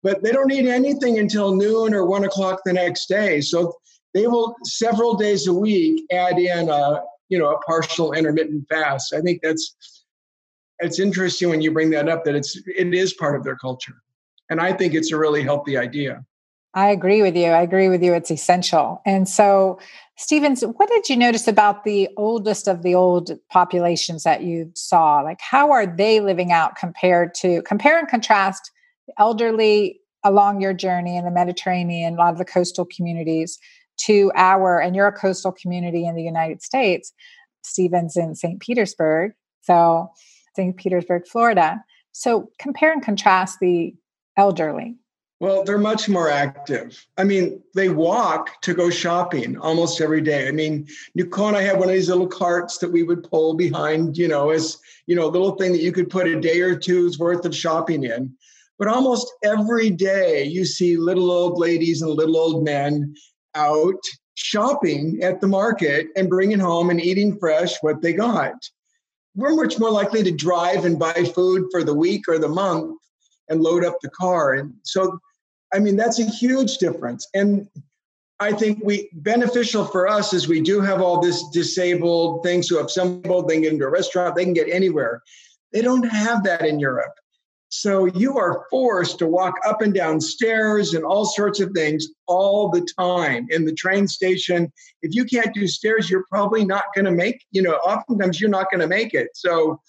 but 0.04 0.24
they 0.24 0.32
don't 0.32 0.52
eat 0.52 0.68
anything 0.68 1.20
until 1.20 1.56
noon 1.56 1.94
or 1.94 2.06
one 2.06 2.24
o'clock 2.24 2.62
the 2.66 2.74
next 2.74 3.08
day. 3.08 3.42
So 3.42 3.74
they 4.14 4.28
will 4.28 4.56
several 4.64 5.16
days 5.16 5.48
a 5.48 5.54
week 5.54 6.06
add 6.12 6.38
in 6.40 6.70
a, 6.70 7.02
you 7.30 7.38
know, 7.38 7.52
a 7.52 7.60
partial 7.60 8.14
intermittent 8.14 8.66
fast. 8.70 9.14
I 9.14 9.22
think 9.22 9.42
that's 9.44 9.76
it's 10.80 11.00
interesting 11.00 11.50
when 11.50 11.62
you 11.62 11.72
bring 11.72 11.90
that 11.92 12.10
up 12.10 12.24
that 12.26 12.36
it's 12.36 12.60
it 12.66 12.94
is 12.94 13.14
part 13.14 13.36
of 13.36 13.44
their 13.44 13.56
culture 13.56 13.96
and 14.50 14.60
i 14.60 14.74
think 14.74 14.94
it's 14.94 15.12
a 15.12 15.18
really 15.18 15.44
healthy 15.44 15.78
idea 15.78 16.24
I 16.76 16.90
agree 16.90 17.24
with 17.24 17.36
you. 17.36 17.48
I 17.48 17.64
agree 17.64 17.90
with 17.90 18.04
you. 18.04 18.14
It's 18.14 18.30
essential. 18.30 19.02
And 19.04 19.28
so, 19.28 19.80
Stevens, 20.18 20.62
what 20.62 20.88
did 20.88 21.10
you 21.10 21.18
notice 21.18 21.48
about 21.48 21.84
the 21.84 22.08
oldest 22.16 22.68
of 22.68 22.84
the 22.84 22.94
old 22.94 23.32
populations 23.50 24.22
that 24.22 24.44
you 24.44 24.72
saw? 24.76 25.22
Like, 25.22 25.42
how 25.42 25.72
are 25.72 25.88
they 25.88 26.20
living 26.20 26.52
out 26.52 26.76
compared 26.76 27.34
to 27.42 27.64
compare 27.64 27.98
and 27.98 28.08
contrast 28.08 28.70
elderly 29.18 30.00
along 30.24 30.62
your 30.62 30.74
journey 30.74 31.18
in 31.18 31.26
the 31.26 31.32
Mediterranean, 31.32 32.14
a 32.16 32.18
lot 32.18 32.32
of 32.32 32.38
the 32.38 32.46
coastal 32.46 32.86
communities, 32.86 33.58
to 34.02 34.32
our, 34.36 34.80
and 34.80 34.96
you're 34.96 35.08
a 35.08 35.12
coastal 35.12 35.52
community 35.52 36.06
in 36.06 36.16
the 36.16 36.24
United 36.24 36.62
States, 36.62 37.14
Steven's 37.64 38.16
in 38.16 38.36
St. 38.36 38.60
Petersburg. 38.60 39.34
So, 39.62 40.10
St. 40.56 40.76
Petersburg, 40.78 41.28
Florida. 41.28 41.84
So, 42.12 42.50
compare 42.60 42.92
and 42.92 43.04
contrast 43.04 43.60
the 43.60 43.94
elderly. 44.38 44.96
Well, 45.42 45.64
they're 45.64 45.78
much 45.78 46.10
more 46.10 46.30
active. 46.30 47.06
I 47.18 47.24
mean, 47.24 47.62
they 47.74 47.88
walk 47.88 48.62
to 48.62 48.74
go 48.74 48.90
shopping 48.90 49.58
almost 49.58 50.02
every 50.02 50.20
day. 50.20 50.50
I 50.50 50.52
mean, 50.52 50.86
Nicole 51.16 51.48
and 51.48 51.56
I 51.56 51.62
had 51.62 51.80
one 51.80 51.88
of 51.88 51.94
these 51.94 52.10
little 52.10 52.28
carts 52.28 52.80
that 52.80 52.92
we 52.92 53.04
would 53.04 53.24
pull 53.24 53.54
behind, 53.54 54.18
you 54.18 54.28
know, 54.28 54.50
as, 54.50 54.78
you 55.08 55.16
know, 55.16 55.26
a 55.26 55.32
little 55.32 55.56
thing 55.56 55.72
that 55.72 55.82
you 55.82 55.94
could 55.94 56.10
put 56.10 56.28
a 56.28 56.40
day 56.40 56.60
or 56.60 56.78
two's 56.78 57.18
worth 57.18 57.46
of 57.46 57.56
shopping 57.56 58.04
in. 58.04 58.36
But 58.80 58.88
almost 58.88 59.32
every 59.44 59.90
day 59.90 60.46
you 60.46 60.66
see 60.66 60.98
little 60.98 61.30
old 61.30 61.60
ladies 61.60 62.02
and 62.02 62.12
little 62.12 62.38
old 62.38 62.64
men 62.64 63.14
out 63.54 64.02
shopping 64.36 65.20
at 65.22 65.42
the 65.42 65.48
market 65.48 66.08
and 66.16 66.30
bringing 66.30 66.60
home 66.60 66.90
and 66.90 67.02
eating 67.02 67.38
fresh 67.38 67.76
what 67.82 68.02
they 68.02 68.14
got. 68.14 68.54
We're 69.36 69.56
much 69.56 69.78
more 69.78 69.92
likely 69.92 70.24
to 70.24 70.32
drive 70.32 70.86
and 70.86 70.98
buy 70.98 71.14
food 71.36 71.68
for 71.72 71.84
the 71.84 71.94
week 71.94 72.28
or 72.30 72.40
the 72.40 72.48
month 72.48 72.98
and 73.50 73.62
load 73.62 73.84
up 73.84 73.98
the 74.02 74.10
car. 74.12 74.54
And 74.54 74.74
so 74.84 75.20
I 75.74 75.80
mean, 75.80 75.96
that's 75.96 76.20
a 76.20 76.26
huge 76.26 76.78
difference. 76.78 77.28
And 77.34 77.68
I 78.40 78.54
think 78.54 78.80
we 78.84 79.10
beneficial 79.14 79.86
for 79.86 80.08
us 80.08 80.34
is 80.34 80.48
we 80.48 80.62
do 80.62 80.82
have 80.82 81.02
all 81.02 81.20
this 81.20 81.48
disabled 81.50 82.44
things 82.44 82.68
who 82.68 82.78
have 82.78 82.90
some 82.90 83.22
people, 83.22 83.46
they 83.46 83.56
can 83.56 83.64
get 83.64 83.74
into 83.74 83.86
a 83.86 83.90
restaurant, 83.90 84.36
they 84.36 84.46
can 84.46 84.54
get 84.54 84.70
anywhere. 84.70 85.22
They 85.74 85.82
don't 85.82 86.08
have 86.08 86.44
that 86.46 86.66
in 86.66 86.80
Europe. 86.80 87.14
So 87.70 88.06
you 88.06 88.38
are 88.38 88.66
forced 88.72 89.20
to 89.20 89.28
walk 89.28 89.56
up 89.66 89.82
and 89.82 89.94
down 89.94 90.20
stairs 90.20 90.96
and 90.96 91.06
all 91.06 91.26
sorts 91.26 91.60
of 91.60 91.72
things 91.72 92.08
all 92.28 92.70
the 92.70 92.86
time 93.00 93.46
in 93.52 93.64
the 93.64 93.74
train 93.74 94.08
station. 94.08 94.72
If 95.04 95.14
you 95.14 95.24
can't 95.24 95.54
do 95.54 95.68
stairs, 95.68 96.10
you're 96.10 96.26
probably 96.32 96.66
not 96.66 96.86
going 96.96 97.06
to 97.06 97.12
make, 97.12 97.46
you 97.52 97.62
know, 97.62 97.76
oftentimes 97.76 98.42
you're 98.42 98.50
not 98.50 98.72
going 98.72 98.82
to 98.82 98.88
make 98.88 99.14
it. 99.14 99.30
So 99.36 99.80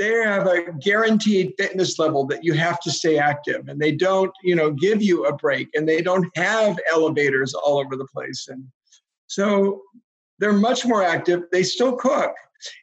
they 0.00 0.12
have 0.24 0.46
a 0.46 0.72
guaranteed 0.80 1.52
fitness 1.58 1.98
level 1.98 2.26
that 2.28 2.42
you 2.42 2.54
have 2.54 2.80
to 2.80 2.90
stay 2.90 3.18
active 3.18 3.68
and 3.68 3.78
they 3.78 3.92
don't 3.92 4.32
you 4.42 4.56
know 4.56 4.70
give 4.70 5.02
you 5.02 5.26
a 5.26 5.36
break 5.36 5.68
and 5.74 5.86
they 5.86 6.00
don't 6.00 6.26
have 6.34 6.78
elevators 6.90 7.52
all 7.52 7.78
over 7.78 7.96
the 7.96 8.06
place 8.06 8.48
and 8.48 8.64
so 9.26 9.82
they're 10.40 10.52
much 10.52 10.84
more 10.84 11.02
active 11.02 11.44
they 11.52 11.62
still 11.62 11.94
cook 11.96 12.34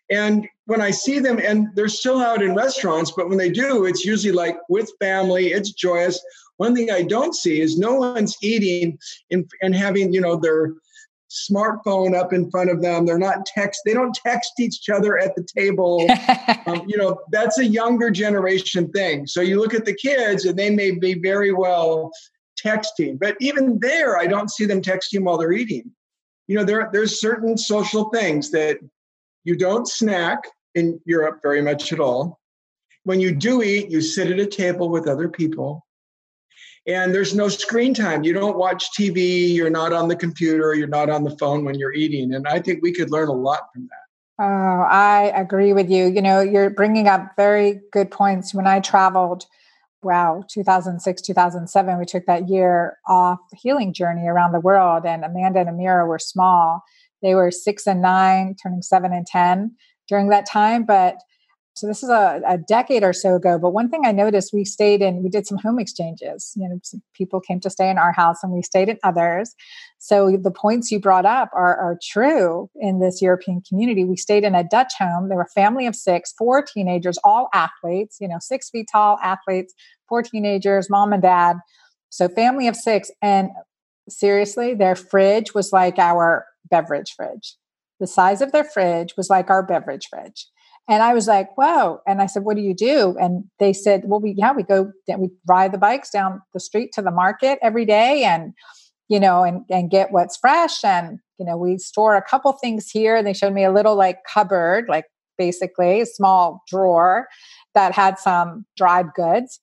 and 0.10 0.48
when 0.66 0.82
i 0.82 0.92
see 0.92 1.20
them 1.20 1.40
and 1.40 1.68
they're 1.76 1.88
still 1.88 2.20
out 2.20 2.42
in 2.42 2.56
restaurants 2.56 3.12
but 3.12 3.30
when 3.30 3.38
they 3.38 3.50
do 3.50 3.86
it's 3.86 4.06
usually 4.06 4.34
like 4.34 4.58
with 4.70 4.92
family 5.00 5.48
it's 5.48 5.72
joyous 5.72 6.24
one 6.58 6.74
thing 6.74 6.90
i 6.92 7.02
don't 7.02 7.36
see 7.36 7.60
is 7.60 7.78
no 7.78 7.96
one's 7.96 8.38
eating 8.42 8.98
and, 9.32 9.50
and 9.62 9.76
having 9.76 10.14
you 10.14 10.22
know 10.22 10.36
their 10.36 10.74
smartphone 11.30 12.16
up 12.16 12.34
in 12.34 12.50
front 12.50 12.70
of 12.70 12.82
them. 12.82 13.06
They're 13.06 13.20
not 13.20 13.46
text. 13.46 13.82
They 13.86 13.94
don't 13.94 14.16
text 14.16 14.54
each 14.60 14.90
other 14.90 15.18
at 15.18 15.36
the 15.36 15.46
table. 15.58 16.08
um, 16.66 16.84
you 16.88 16.98
know, 16.98 17.20
that's 17.32 17.60
a 17.60 17.66
younger 17.66 18.10
generation 18.10 18.90
thing. 18.92 19.28
So 19.28 19.42
you 19.42 19.60
look 19.60 19.74
at 19.74 19.86
the 19.86 19.94
kids, 19.94 20.46
and 20.46 20.58
they 20.58 20.70
may 20.70 20.92
be 20.92 21.16
very 21.16 21.52
well 21.52 22.12
texting, 22.58 23.20
but 23.20 23.38
even 23.40 23.80
there, 23.80 24.18
I 24.18 24.26
don't 24.26 24.52
see 24.52 24.66
them 24.66 24.82
texting 24.82 25.24
while 25.24 25.38
they're 25.38 25.52
eating. 25.52 25.92
You 26.48 26.58
know, 26.58 26.64
there 26.64 26.90
there's 26.92 27.20
certain 27.20 27.58
social 27.58 28.10
things 28.10 28.52
that 28.52 28.80
you 29.44 29.56
don't 29.56 29.88
snack 29.88 30.40
in 30.76 31.00
Europe 31.06 31.40
very 31.42 31.62
much 31.62 31.92
at 31.94 32.00
all. 32.00 32.40
When 33.04 33.20
you 33.20 33.34
do 33.34 33.62
eat, 33.62 33.90
you 33.90 34.02
sit 34.02 34.32
at 34.32 34.40
a 34.40 34.46
table 34.46 34.90
with 34.90 35.08
other 35.08 35.30
people 35.30 35.88
and 36.88 37.14
there's 37.14 37.36
no 37.36 37.50
screen 37.50 37.94
time. 37.94 38.24
You 38.24 38.34
don't 38.34 38.58
watch 38.58 38.92
TV, 38.98 39.54
you're 39.54 39.70
not 39.70 39.92
on 39.92 40.08
the 40.08 40.16
computer, 40.16 40.74
you're 40.74 40.88
not 40.88 41.10
on 41.10 41.24
the 41.24 41.36
phone 41.38 41.66
when 41.66 41.76
you're 41.76 41.94
eating. 41.94 42.34
And 42.34 42.48
I 42.48 42.60
think 42.60 42.82
we 42.82 42.94
could 42.94 43.12
learn 43.12 43.28
a 43.28 43.34
lot 43.34 43.68
from 43.74 43.90
that. 43.90 44.44
Oh, 44.44 44.84
I 44.84 45.34
agree 45.36 45.74
with 45.74 45.90
you. 45.90 46.06
You 46.06 46.22
know, 46.22 46.40
you're 46.40 46.70
bringing 46.70 47.08
up 47.08 47.36
very 47.36 47.82
good 47.92 48.10
points. 48.10 48.54
When 48.54 48.68
I 48.68 48.80
traveled, 48.80 49.46
wow, 50.04 50.44
2006, 50.50 51.22
2007, 51.22 52.00
we 52.00 52.06
took 52.06 52.26
that 52.26 52.50
year 52.50 52.98
off 53.08 53.40
healing 53.56 53.94
journey 53.94 54.28
around 54.28 54.52
the 54.52 54.60
world. 54.60 55.06
And 55.06 55.24
Amanda 55.24 55.60
and 55.60 55.70
Amira 55.70 56.08
were 56.08 56.20
small. 56.20 56.84
They 57.22 57.36
were 57.36 57.52
six 57.52 57.88
and 57.88 58.02
nine, 58.02 58.56
turning 58.62 58.82
seven 58.82 59.12
and 59.12 59.26
10 59.26 59.76
during 60.08 60.30
that 60.30 60.46
time. 60.46 60.86
But 60.86 61.18
so 61.78 61.86
this 61.86 62.02
is 62.02 62.10
a, 62.10 62.42
a, 62.48 62.58
decade 62.58 63.04
or 63.04 63.14
so 63.14 63.36
ago. 63.36 63.60
But 63.60 63.70
one 63.70 63.90
thing 63.90 64.02
I 64.04 64.12
noticed, 64.12 64.52
we 64.52 64.66
stayed 64.66 65.02
in, 65.02 65.22
we 65.22 65.30
did 65.30 65.46
some 65.46 65.60
home 65.60 65.78
exchanges. 65.78 66.54
You 66.56 66.68
know, 66.68 66.80
people 67.14 67.40
came 67.40 67.60
to 67.60 67.70
stay 67.70 67.90
in 67.90 68.00
our 68.00 68.12
house 68.12 68.38
and 68.42 68.52
we 68.52 68.64
stayed 68.64 68.90
in 68.90 68.98
others. 69.04 69.54
So 70.00 70.38
the 70.42 70.52
points 70.52 70.92
you 70.92 71.00
brought 71.00 71.26
up 71.26 71.50
are, 71.54 71.76
are 71.78 72.00
true 72.02 72.70
in 72.76 73.00
this 73.00 73.22
European 73.22 73.62
community. 73.62 74.04
We 74.06 74.18
stayed 74.18 74.44
in 74.44 74.56
a 74.56 74.64
Dutch 74.64 74.94
home. 74.98 75.30
There 75.30 75.38
were 75.38 75.44
a 75.44 75.60
family 75.60 75.86
of 75.86 75.96
six, 75.96 76.34
four 76.36 76.64
teenagers, 76.64 77.20
all 77.24 77.50
athletes, 77.54 78.18
you 78.20 78.28
know, 78.28 78.38
six 78.40 78.70
feet 78.70 78.88
tall 78.92 79.20
athletes, 79.22 79.74
four 80.10 80.24
teenagers, 80.24 80.90
mom 80.90 81.14
and 81.14 81.22
dad. 81.22 81.58
So 82.10 82.28
family 82.28 82.68
of 82.68 82.76
six. 82.76 83.12
And 83.22 83.50
seriously, 84.10 84.74
their 84.74 84.96
fridge 84.96 85.54
was 85.54 85.72
like 85.72 86.00
our 86.00 86.46
beverage 86.70 87.14
fridge. 87.16 87.56
The 88.00 88.08
size 88.08 88.42
of 88.42 88.52
their 88.52 88.64
fridge 88.64 89.16
was 89.16 89.30
like 89.30 89.50
our 89.50 89.64
beverage 89.64 90.08
fridge 90.10 90.48
and 90.90 91.04
I 91.04 91.14
was 91.14 91.28
like, 91.28 91.56
whoa. 91.58 92.00
And 92.08 92.22
I 92.22 92.28
said, 92.28 92.44
what 92.44 92.56
do 92.56 92.62
you 92.62 92.74
do? 92.74 93.18
And 93.20 93.44
they 93.60 93.74
said, 93.74 94.04
well, 94.06 94.22
we, 94.22 94.34
yeah, 94.38 94.54
we 94.54 94.64
go, 94.64 94.92
we 95.18 95.30
ride 95.46 95.74
the 95.74 95.78
bikes 95.78 96.10
down 96.10 96.42
the 96.54 96.62
street 96.62 96.92
to 96.94 97.02
the 97.02 97.12
market 97.12 97.60
every 97.62 97.86
day 97.86 98.24
and, 98.24 98.54
you 99.10 99.20
know, 99.20 99.44
and, 99.44 99.66
and 99.70 99.92
get 99.92 100.12
what's 100.12 100.38
fresh. 100.38 100.86
And, 100.86 101.20
you 101.38 101.46
know, 101.46 101.58
we 101.58 101.78
store 101.78 102.16
a 102.16 102.22
couple 102.22 102.54
things 102.54 102.90
here. 102.90 103.18
And 103.18 103.28
they 103.28 103.34
showed 103.34 103.54
me 103.54 103.66
a 103.66 103.72
little 103.72 103.96
like 103.96 104.20
cupboard, 104.32 104.86
like 104.88 105.06
basically 105.38 106.02
a 106.02 106.06
small 106.06 106.64
drawer 106.70 107.28
that 107.74 107.92
had 107.92 108.18
some 108.18 108.66
dried 108.78 109.08
goods. 109.14 109.60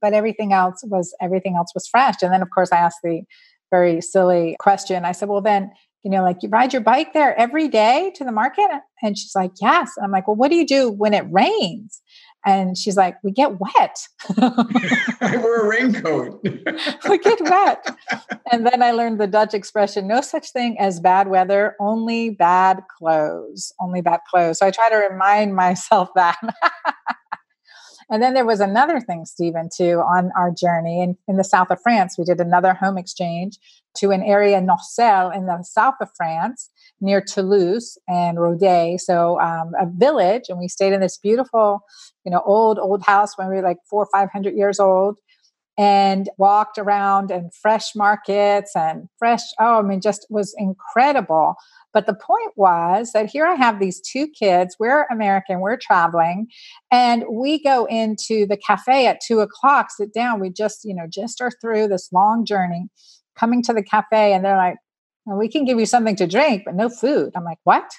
But 0.00 0.14
everything 0.14 0.52
else 0.52 0.82
was, 0.84 1.14
everything 1.20 1.56
else 1.56 1.72
was 1.74 1.88
fresh. 1.88 2.22
And 2.22 2.32
then 2.32 2.40
of 2.40 2.48
course 2.54 2.70
I 2.72 2.76
asked 2.76 3.00
the 3.02 3.22
very 3.70 4.00
silly 4.00 4.56
question. 4.60 5.04
I 5.04 5.12
said, 5.12 5.28
well, 5.28 5.40
then 5.40 5.72
you 6.02 6.10
know, 6.10 6.22
like 6.22 6.38
you 6.42 6.48
ride 6.48 6.72
your 6.72 6.82
bike 6.82 7.12
there 7.12 7.38
every 7.38 7.68
day 7.68 8.12
to 8.16 8.24
the 8.24 8.32
market? 8.32 8.68
And 9.02 9.16
she's 9.18 9.34
like, 9.34 9.52
yes. 9.60 9.92
And 9.96 10.04
I'm 10.04 10.10
like, 10.10 10.26
well, 10.26 10.36
what 10.36 10.50
do 10.50 10.56
you 10.56 10.66
do 10.66 10.90
when 10.90 11.14
it 11.14 11.24
rains? 11.30 12.00
And 12.46 12.76
she's 12.76 12.96
like, 12.96 13.16
we 13.22 13.32
get 13.32 13.60
wet. 13.60 13.96
I 14.38 15.36
wear 15.36 15.60
a 15.60 15.68
raincoat. 15.68 16.40
we 17.08 17.18
get 17.18 17.40
wet. 17.42 17.96
And 18.50 18.66
then 18.66 18.82
I 18.82 18.92
learned 18.92 19.20
the 19.20 19.26
Dutch 19.26 19.52
expression 19.52 20.08
no 20.08 20.22
such 20.22 20.50
thing 20.50 20.78
as 20.78 21.00
bad 21.00 21.28
weather, 21.28 21.76
only 21.78 22.30
bad 22.30 22.80
clothes. 22.98 23.74
Only 23.78 24.00
bad 24.00 24.20
clothes. 24.30 24.58
So 24.58 24.66
I 24.66 24.70
try 24.70 24.88
to 24.88 24.96
remind 24.96 25.54
myself 25.54 26.08
that. 26.14 26.38
And 28.10 28.22
then 28.22 28.34
there 28.34 28.44
was 28.44 28.60
another 28.60 29.00
thing, 29.00 29.24
Steven, 29.24 29.68
too, 29.74 30.00
on 30.00 30.32
our 30.36 30.50
journey 30.50 31.02
in, 31.02 31.16
in 31.28 31.36
the 31.36 31.44
south 31.44 31.70
of 31.70 31.80
France. 31.80 32.16
We 32.18 32.24
did 32.24 32.40
another 32.40 32.74
home 32.74 32.98
exchange 32.98 33.58
to 33.98 34.10
an 34.10 34.22
area, 34.22 34.60
Nocelles, 34.60 35.34
in 35.34 35.46
the 35.46 35.62
south 35.62 35.94
of 36.00 36.08
France, 36.16 36.70
near 37.00 37.20
Toulouse 37.20 37.96
and 38.08 38.40
Rodez. 38.40 39.06
So 39.06 39.40
um, 39.40 39.72
a 39.78 39.86
village, 39.86 40.44
and 40.48 40.58
we 40.58 40.68
stayed 40.68 40.92
in 40.92 41.00
this 41.00 41.18
beautiful, 41.18 41.80
you 42.24 42.32
know, 42.32 42.42
old, 42.44 42.78
old 42.78 43.02
house 43.02 43.38
when 43.38 43.48
we 43.48 43.56
were 43.56 43.62
like 43.62 43.78
four 43.88 44.02
or 44.02 44.08
500 44.12 44.54
years 44.54 44.80
old 44.80 45.18
and 45.78 46.28
walked 46.36 46.78
around 46.78 47.30
and 47.30 47.54
fresh 47.54 47.94
markets 47.94 48.72
and 48.74 49.08
fresh, 49.18 49.40
oh, 49.58 49.78
I 49.78 49.82
mean, 49.82 50.00
just 50.00 50.26
was 50.28 50.54
incredible. 50.58 51.54
But 51.92 52.06
the 52.06 52.14
point 52.14 52.52
was 52.56 53.12
that 53.12 53.30
here 53.30 53.46
I 53.46 53.54
have 53.54 53.80
these 53.80 54.00
two 54.00 54.28
kids. 54.28 54.76
We're 54.78 55.06
American, 55.10 55.60
we're 55.60 55.76
traveling, 55.76 56.46
and 56.90 57.24
we 57.30 57.62
go 57.62 57.84
into 57.86 58.46
the 58.46 58.56
cafe 58.56 59.06
at 59.06 59.20
two 59.20 59.40
o'clock, 59.40 59.88
sit 59.90 60.14
down. 60.14 60.40
We 60.40 60.50
just, 60.50 60.84
you 60.84 60.94
know, 60.94 61.06
just 61.08 61.40
are 61.40 61.50
through 61.60 61.88
this 61.88 62.10
long 62.12 62.44
journey 62.44 62.88
coming 63.36 63.62
to 63.64 63.72
the 63.72 63.82
cafe, 63.82 64.32
and 64.32 64.44
they're 64.44 64.56
like, 64.56 64.76
well, 65.26 65.38
we 65.38 65.48
can 65.48 65.64
give 65.64 65.78
you 65.78 65.86
something 65.86 66.16
to 66.16 66.26
drink, 66.26 66.62
but 66.64 66.74
no 66.74 66.88
food. 66.88 67.32
I'm 67.36 67.44
like, 67.44 67.58
what? 67.64 67.90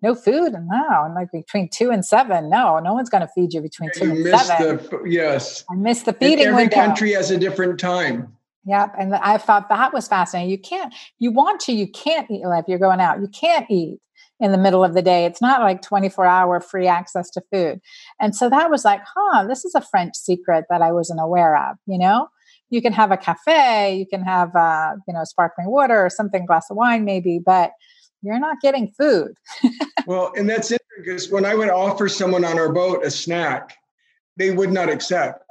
No 0.00 0.14
food? 0.14 0.52
And 0.52 0.68
no. 0.68 1.04
And 1.04 1.14
like 1.14 1.28
between 1.32 1.68
two 1.72 1.90
and 1.90 2.04
seven, 2.04 2.48
no, 2.48 2.78
no 2.78 2.94
one's 2.94 3.10
going 3.10 3.22
to 3.22 3.28
feed 3.34 3.52
you 3.52 3.60
between 3.60 3.90
two 3.94 4.14
you 4.14 4.32
and 4.32 4.40
seven. 4.40 4.76
The, 4.76 5.02
yes. 5.06 5.64
I 5.70 5.74
miss 5.74 6.02
the 6.02 6.12
feeding 6.12 6.46
and 6.46 6.48
every 6.48 6.64
window. 6.64 6.76
country 6.76 7.12
has 7.12 7.30
a 7.30 7.38
different 7.38 7.80
time. 7.80 8.36
Yep. 8.64 8.94
And 8.98 9.14
I 9.14 9.38
thought 9.38 9.68
that 9.68 9.94
was 9.94 10.08
fascinating. 10.08 10.50
You 10.50 10.58
can't, 10.58 10.92
you 11.18 11.30
want 11.30 11.60
to, 11.60 11.72
you 11.72 11.90
can't 11.90 12.30
eat 12.30 12.42
if 12.44 12.64
you're 12.68 12.78
going 12.78 13.00
out. 13.00 13.20
You 13.20 13.28
can't 13.28 13.66
eat 13.70 13.98
in 14.40 14.52
the 14.52 14.58
middle 14.58 14.84
of 14.84 14.94
the 14.94 15.02
day. 15.02 15.24
It's 15.24 15.40
not 15.40 15.60
like 15.60 15.82
24 15.82 16.26
hour 16.26 16.60
free 16.60 16.86
access 16.86 17.30
to 17.30 17.42
food. 17.52 17.80
And 18.20 18.36
so 18.36 18.50
that 18.50 18.70
was 18.70 18.84
like, 18.84 19.00
huh, 19.14 19.46
this 19.46 19.64
is 19.64 19.74
a 19.74 19.80
French 19.80 20.16
secret 20.16 20.66
that 20.70 20.82
I 20.82 20.92
wasn't 20.92 21.20
aware 21.20 21.56
of, 21.56 21.76
you 21.86 21.98
know? 21.98 22.28
you 22.70 22.82
can 22.82 22.92
have 22.92 23.10
a 23.10 23.16
cafe, 23.16 23.96
you 23.96 24.06
can 24.06 24.22
have, 24.22 24.54
uh, 24.54 24.94
you 25.06 25.14
know, 25.14 25.24
sparkling 25.24 25.68
water 25.70 26.04
or 26.04 26.10
something, 26.10 26.46
glass 26.46 26.70
of 26.70 26.76
wine 26.76 27.04
maybe, 27.04 27.40
but 27.44 27.72
you're 28.22 28.38
not 28.38 28.60
getting 28.60 28.88
food. 28.88 29.34
well, 30.06 30.32
and 30.36 30.48
that's 30.48 30.70
interesting 30.70 31.02
because 31.04 31.30
when 31.30 31.44
I 31.44 31.54
would 31.54 31.70
offer 31.70 32.08
someone 32.08 32.44
on 32.44 32.58
our 32.58 32.72
boat 32.72 33.04
a 33.04 33.10
snack, 33.10 33.76
they 34.36 34.50
would 34.50 34.72
not 34.72 34.88
accept. 34.88 35.44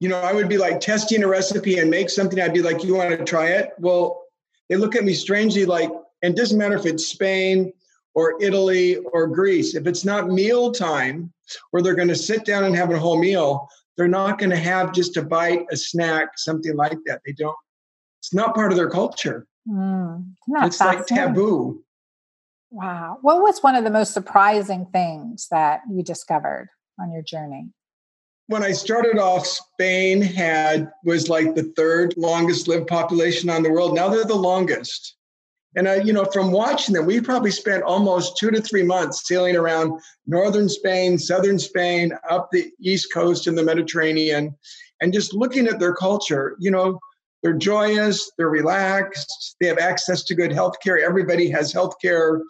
You 0.00 0.08
know, 0.08 0.20
I 0.20 0.32
would 0.32 0.48
be 0.48 0.58
like 0.58 0.80
testing 0.80 1.22
a 1.24 1.28
recipe 1.28 1.78
and 1.78 1.90
make 1.90 2.10
something. 2.10 2.40
I'd 2.40 2.54
be 2.54 2.62
like, 2.62 2.84
"You 2.84 2.94
want 2.94 3.10
to 3.10 3.24
try 3.24 3.48
it?" 3.48 3.72
Well, 3.78 4.22
they 4.68 4.76
look 4.76 4.94
at 4.94 5.04
me 5.04 5.14
strangely, 5.14 5.64
like, 5.64 5.90
and 6.22 6.34
it 6.34 6.36
doesn't 6.36 6.58
matter 6.58 6.76
if 6.76 6.86
it's 6.86 7.06
Spain 7.06 7.72
or 8.14 8.40
Italy 8.40 8.96
or 8.96 9.26
Greece. 9.26 9.74
If 9.74 9.86
it's 9.86 10.04
not 10.04 10.28
meal 10.28 10.72
time, 10.72 11.32
where 11.70 11.82
they're 11.82 11.94
going 11.94 12.08
to 12.08 12.16
sit 12.16 12.44
down 12.44 12.64
and 12.64 12.76
have 12.76 12.90
a 12.90 12.98
whole 12.98 13.18
meal, 13.18 13.68
they're 13.96 14.08
not 14.08 14.38
going 14.38 14.50
to 14.50 14.56
have 14.56 14.92
just 14.92 15.16
a 15.16 15.22
bite, 15.22 15.66
a 15.70 15.76
snack, 15.76 16.38
something 16.38 16.76
like 16.76 16.98
that. 17.06 17.20
They 17.26 17.32
don't. 17.32 17.56
It's 18.20 18.34
not 18.34 18.54
part 18.54 18.72
of 18.72 18.78
their 18.78 18.90
culture. 18.90 19.46
Mm, 19.68 20.32
it's 20.62 20.80
like 20.80 21.06
taboo. 21.06 21.82
Wow. 22.70 23.18
What 23.22 23.40
was 23.40 23.62
one 23.62 23.74
of 23.74 23.84
the 23.84 23.90
most 23.90 24.12
surprising 24.12 24.86
things 24.92 25.48
that 25.50 25.80
you 25.90 26.02
discovered 26.02 26.68
on 27.00 27.12
your 27.12 27.22
journey? 27.22 27.70
When 28.48 28.62
I 28.62 28.72
started 28.72 29.18
off, 29.18 29.46
Spain 29.46 30.22
had 30.22 30.90
was 31.04 31.28
like 31.28 31.54
the 31.54 31.70
third 31.76 32.14
longest 32.16 32.66
lived 32.66 32.86
population 32.86 33.50
on 33.50 33.62
the 33.62 33.70
world. 33.70 33.94
Now 33.94 34.08
they're 34.08 34.24
the 34.24 34.34
longest. 34.34 35.16
And 35.76 35.86
I, 35.86 35.96
you 35.96 36.14
know, 36.14 36.24
from 36.24 36.50
watching 36.50 36.94
them, 36.94 37.04
we 37.04 37.20
probably 37.20 37.50
spent 37.50 37.82
almost 37.82 38.38
two 38.38 38.50
to 38.50 38.60
three 38.60 38.82
months 38.82 39.28
sailing 39.28 39.54
around 39.54 40.00
northern 40.26 40.66
Spain, 40.68 41.18
southern 41.18 41.58
Spain, 41.58 42.12
up 42.30 42.48
the 42.50 42.70
east 42.80 43.12
coast 43.12 43.46
in 43.46 43.54
the 43.54 43.62
Mediterranean, 43.62 44.56
and 45.02 45.12
just 45.12 45.34
looking 45.34 45.66
at 45.66 45.78
their 45.78 45.94
culture. 45.94 46.56
You 46.58 46.70
know, 46.70 46.98
they're 47.42 47.52
joyous, 47.52 48.32
they're 48.38 48.48
relaxed, 48.48 49.56
they 49.60 49.66
have 49.66 49.78
access 49.78 50.24
to 50.24 50.34
good 50.34 50.52
health 50.52 50.76
care. 50.82 50.98
Everybody 50.98 51.50
has 51.50 51.70
health 51.70 51.96
care, 52.00 52.40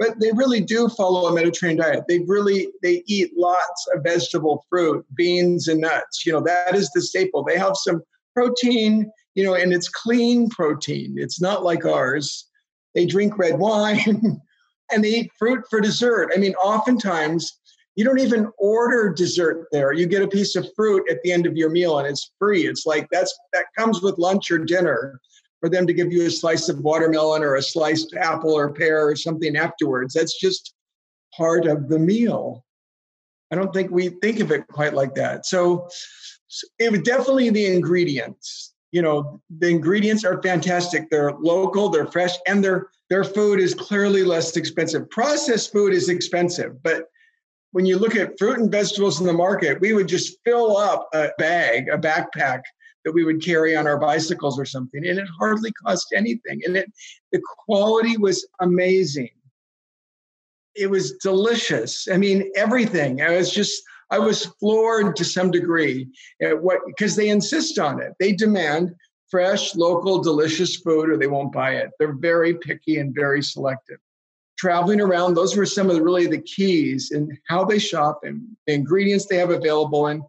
but 0.00 0.18
they 0.18 0.32
really 0.32 0.62
do 0.62 0.88
follow 0.88 1.26
a 1.28 1.34
Mediterranean 1.34 1.82
diet. 1.82 2.04
They 2.08 2.20
really 2.20 2.68
they 2.82 3.04
eat 3.06 3.36
lots 3.36 3.86
of 3.94 4.02
vegetable 4.02 4.64
fruit, 4.70 5.04
beans, 5.14 5.68
and 5.68 5.82
nuts. 5.82 6.24
You 6.24 6.32
know, 6.32 6.40
that 6.40 6.74
is 6.74 6.90
the 6.90 7.02
staple. 7.02 7.44
They 7.44 7.58
have 7.58 7.76
some 7.76 8.02
protein, 8.34 9.12
you 9.34 9.44
know, 9.44 9.54
and 9.54 9.74
it's 9.74 9.90
clean 9.90 10.48
protein. 10.48 11.16
It's 11.18 11.38
not 11.38 11.64
like 11.64 11.84
ours. 11.84 12.48
They 12.94 13.04
drink 13.04 13.36
red 13.36 13.58
wine 13.58 14.40
and 14.90 15.04
they 15.04 15.10
eat 15.10 15.32
fruit 15.38 15.64
for 15.68 15.82
dessert. 15.82 16.32
I 16.34 16.38
mean, 16.38 16.54
oftentimes 16.54 17.58
you 17.94 18.02
don't 18.02 18.20
even 18.20 18.50
order 18.58 19.12
dessert 19.12 19.66
there. 19.70 19.92
You 19.92 20.06
get 20.06 20.22
a 20.22 20.28
piece 20.28 20.56
of 20.56 20.66
fruit 20.74 21.04
at 21.10 21.20
the 21.22 21.30
end 21.30 21.44
of 21.44 21.58
your 21.58 21.68
meal 21.68 21.98
and 21.98 22.08
it's 22.08 22.32
free. 22.38 22.66
It's 22.66 22.86
like 22.86 23.06
that's 23.12 23.38
that 23.52 23.66
comes 23.76 24.00
with 24.00 24.16
lunch 24.16 24.50
or 24.50 24.58
dinner 24.60 25.20
for 25.60 25.68
them 25.68 25.86
to 25.86 25.92
give 25.92 26.12
you 26.12 26.26
a 26.26 26.30
slice 26.30 26.68
of 26.68 26.80
watermelon 26.80 27.42
or 27.42 27.56
a 27.56 27.62
sliced 27.62 28.14
apple 28.14 28.52
or 28.52 28.72
pear 28.72 29.06
or 29.06 29.14
something 29.14 29.56
afterwards. 29.56 30.14
That's 30.14 30.38
just 30.38 30.74
part 31.36 31.66
of 31.66 31.88
the 31.88 31.98
meal. 31.98 32.64
I 33.52 33.56
don't 33.56 33.72
think 33.72 33.90
we 33.90 34.08
think 34.08 34.40
of 34.40 34.50
it 34.50 34.66
quite 34.68 34.94
like 34.94 35.14
that. 35.14 35.44
So, 35.44 35.88
so 36.48 36.66
it 36.78 36.90
was 36.90 37.02
definitely 37.02 37.50
the 37.50 37.66
ingredients. 37.66 38.74
You 38.92 39.02
know, 39.02 39.40
the 39.58 39.68
ingredients 39.68 40.24
are 40.24 40.42
fantastic. 40.42 41.10
They're 41.10 41.32
local, 41.32 41.90
they're 41.90 42.06
fresh, 42.06 42.36
and 42.46 42.64
their 42.64 42.88
their 43.08 43.24
food 43.24 43.60
is 43.60 43.74
clearly 43.74 44.22
less 44.24 44.56
expensive. 44.56 45.10
Processed 45.10 45.72
food 45.72 45.92
is 45.92 46.08
expensive, 46.08 46.82
but 46.82 47.06
when 47.72 47.86
you 47.86 47.98
look 47.98 48.16
at 48.16 48.38
fruit 48.38 48.58
and 48.58 48.70
vegetables 48.70 49.20
in 49.20 49.26
the 49.26 49.32
market, 49.32 49.80
we 49.80 49.92
would 49.92 50.08
just 50.08 50.38
fill 50.44 50.76
up 50.76 51.08
a 51.12 51.28
bag, 51.38 51.88
a 51.88 51.98
backpack 51.98 52.62
that 53.04 53.12
we 53.12 53.24
would 53.24 53.44
carry 53.44 53.76
on 53.76 53.86
our 53.86 53.98
bicycles 53.98 54.58
or 54.58 54.64
something, 54.64 55.06
and 55.06 55.18
it 55.18 55.28
hardly 55.38 55.72
cost 55.72 56.12
anything. 56.14 56.60
And 56.64 56.76
it, 56.76 56.92
the 57.32 57.40
quality 57.64 58.16
was 58.16 58.46
amazing. 58.60 59.30
It 60.74 60.88
was 60.88 61.12
delicious. 61.18 62.08
I 62.08 62.16
mean, 62.16 62.50
everything. 62.56 63.22
I 63.22 63.36
was 63.36 63.52
just, 63.52 63.82
I 64.10 64.18
was 64.18 64.46
floored 64.60 65.16
to 65.16 65.24
some 65.24 65.50
degree 65.50 66.08
at 66.42 66.60
what 66.60 66.80
because 66.86 67.16
they 67.16 67.28
insist 67.28 67.78
on 67.78 68.00
it. 68.00 68.12
They 68.20 68.32
demand 68.32 68.94
fresh, 69.30 69.74
local, 69.76 70.20
delicious 70.22 70.76
food, 70.76 71.08
or 71.08 71.16
they 71.16 71.26
won't 71.26 71.52
buy 71.52 71.76
it. 71.76 71.90
They're 71.98 72.12
very 72.12 72.54
picky 72.54 72.98
and 72.98 73.14
very 73.14 73.42
selective 73.42 73.98
traveling 74.60 75.00
around, 75.00 75.32
those 75.32 75.56
were 75.56 75.64
some 75.64 75.88
of 75.88 75.96
the 75.96 76.02
really 76.02 76.26
the 76.26 76.42
keys 76.42 77.12
in 77.12 77.36
how 77.48 77.64
they 77.64 77.78
shop 77.78 78.20
and 78.24 78.42
the 78.66 78.74
ingredients 78.74 79.24
they 79.24 79.38
have 79.38 79.48
available 79.48 80.08
and 80.08 80.22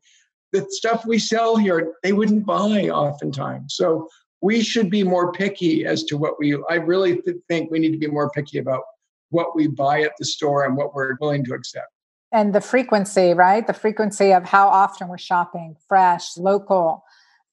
the 0.52 0.66
stuff 0.70 1.06
we 1.06 1.20
sell 1.20 1.56
here, 1.58 1.94
they 2.04 2.14
wouldn't 2.14 2.46
buy 2.46 2.90
oftentimes. 2.90 3.76
So 3.76 4.08
we 4.42 4.62
should 4.62 4.90
be 4.90 5.04
more 5.04 5.32
picky 5.32 5.86
as 5.86 6.04
to 6.06 6.18
what 6.18 6.40
we, 6.40 6.58
I 6.70 6.76
really 6.76 7.22
th- 7.22 7.38
think 7.48 7.72
we 7.72 7.80
need 7.80 7.92
to 7.92 7.98
be 7.98 8.08
more 8.08 8.30
picky 8.32 8.58
about 8.58 8.82
what 9.30 9.56
we 9.56 9.68
buy 9.68 10.02
at 10.02 10.14
the 10.18 10.26
store 10.26 10.66
and 10.66 10.76
what 10.76 10.94
we're 10.94 11.16
willing 11.22 11.46
to 11.46 11.54
accept. 11.54 11.88
And 12.34 12.54
the 12.56 12.62
frequency, 12.62 13.34
right? 13.34 13.66
The 13.66 13.74
frequency 13.74 14.34
of 14.34 14.46
how 14.46 14.68
often 14.68 15.08
we're 15.08 15.18
shopping 15.18 15.76
fresh, 15.88 16.38
local 16.38 17.04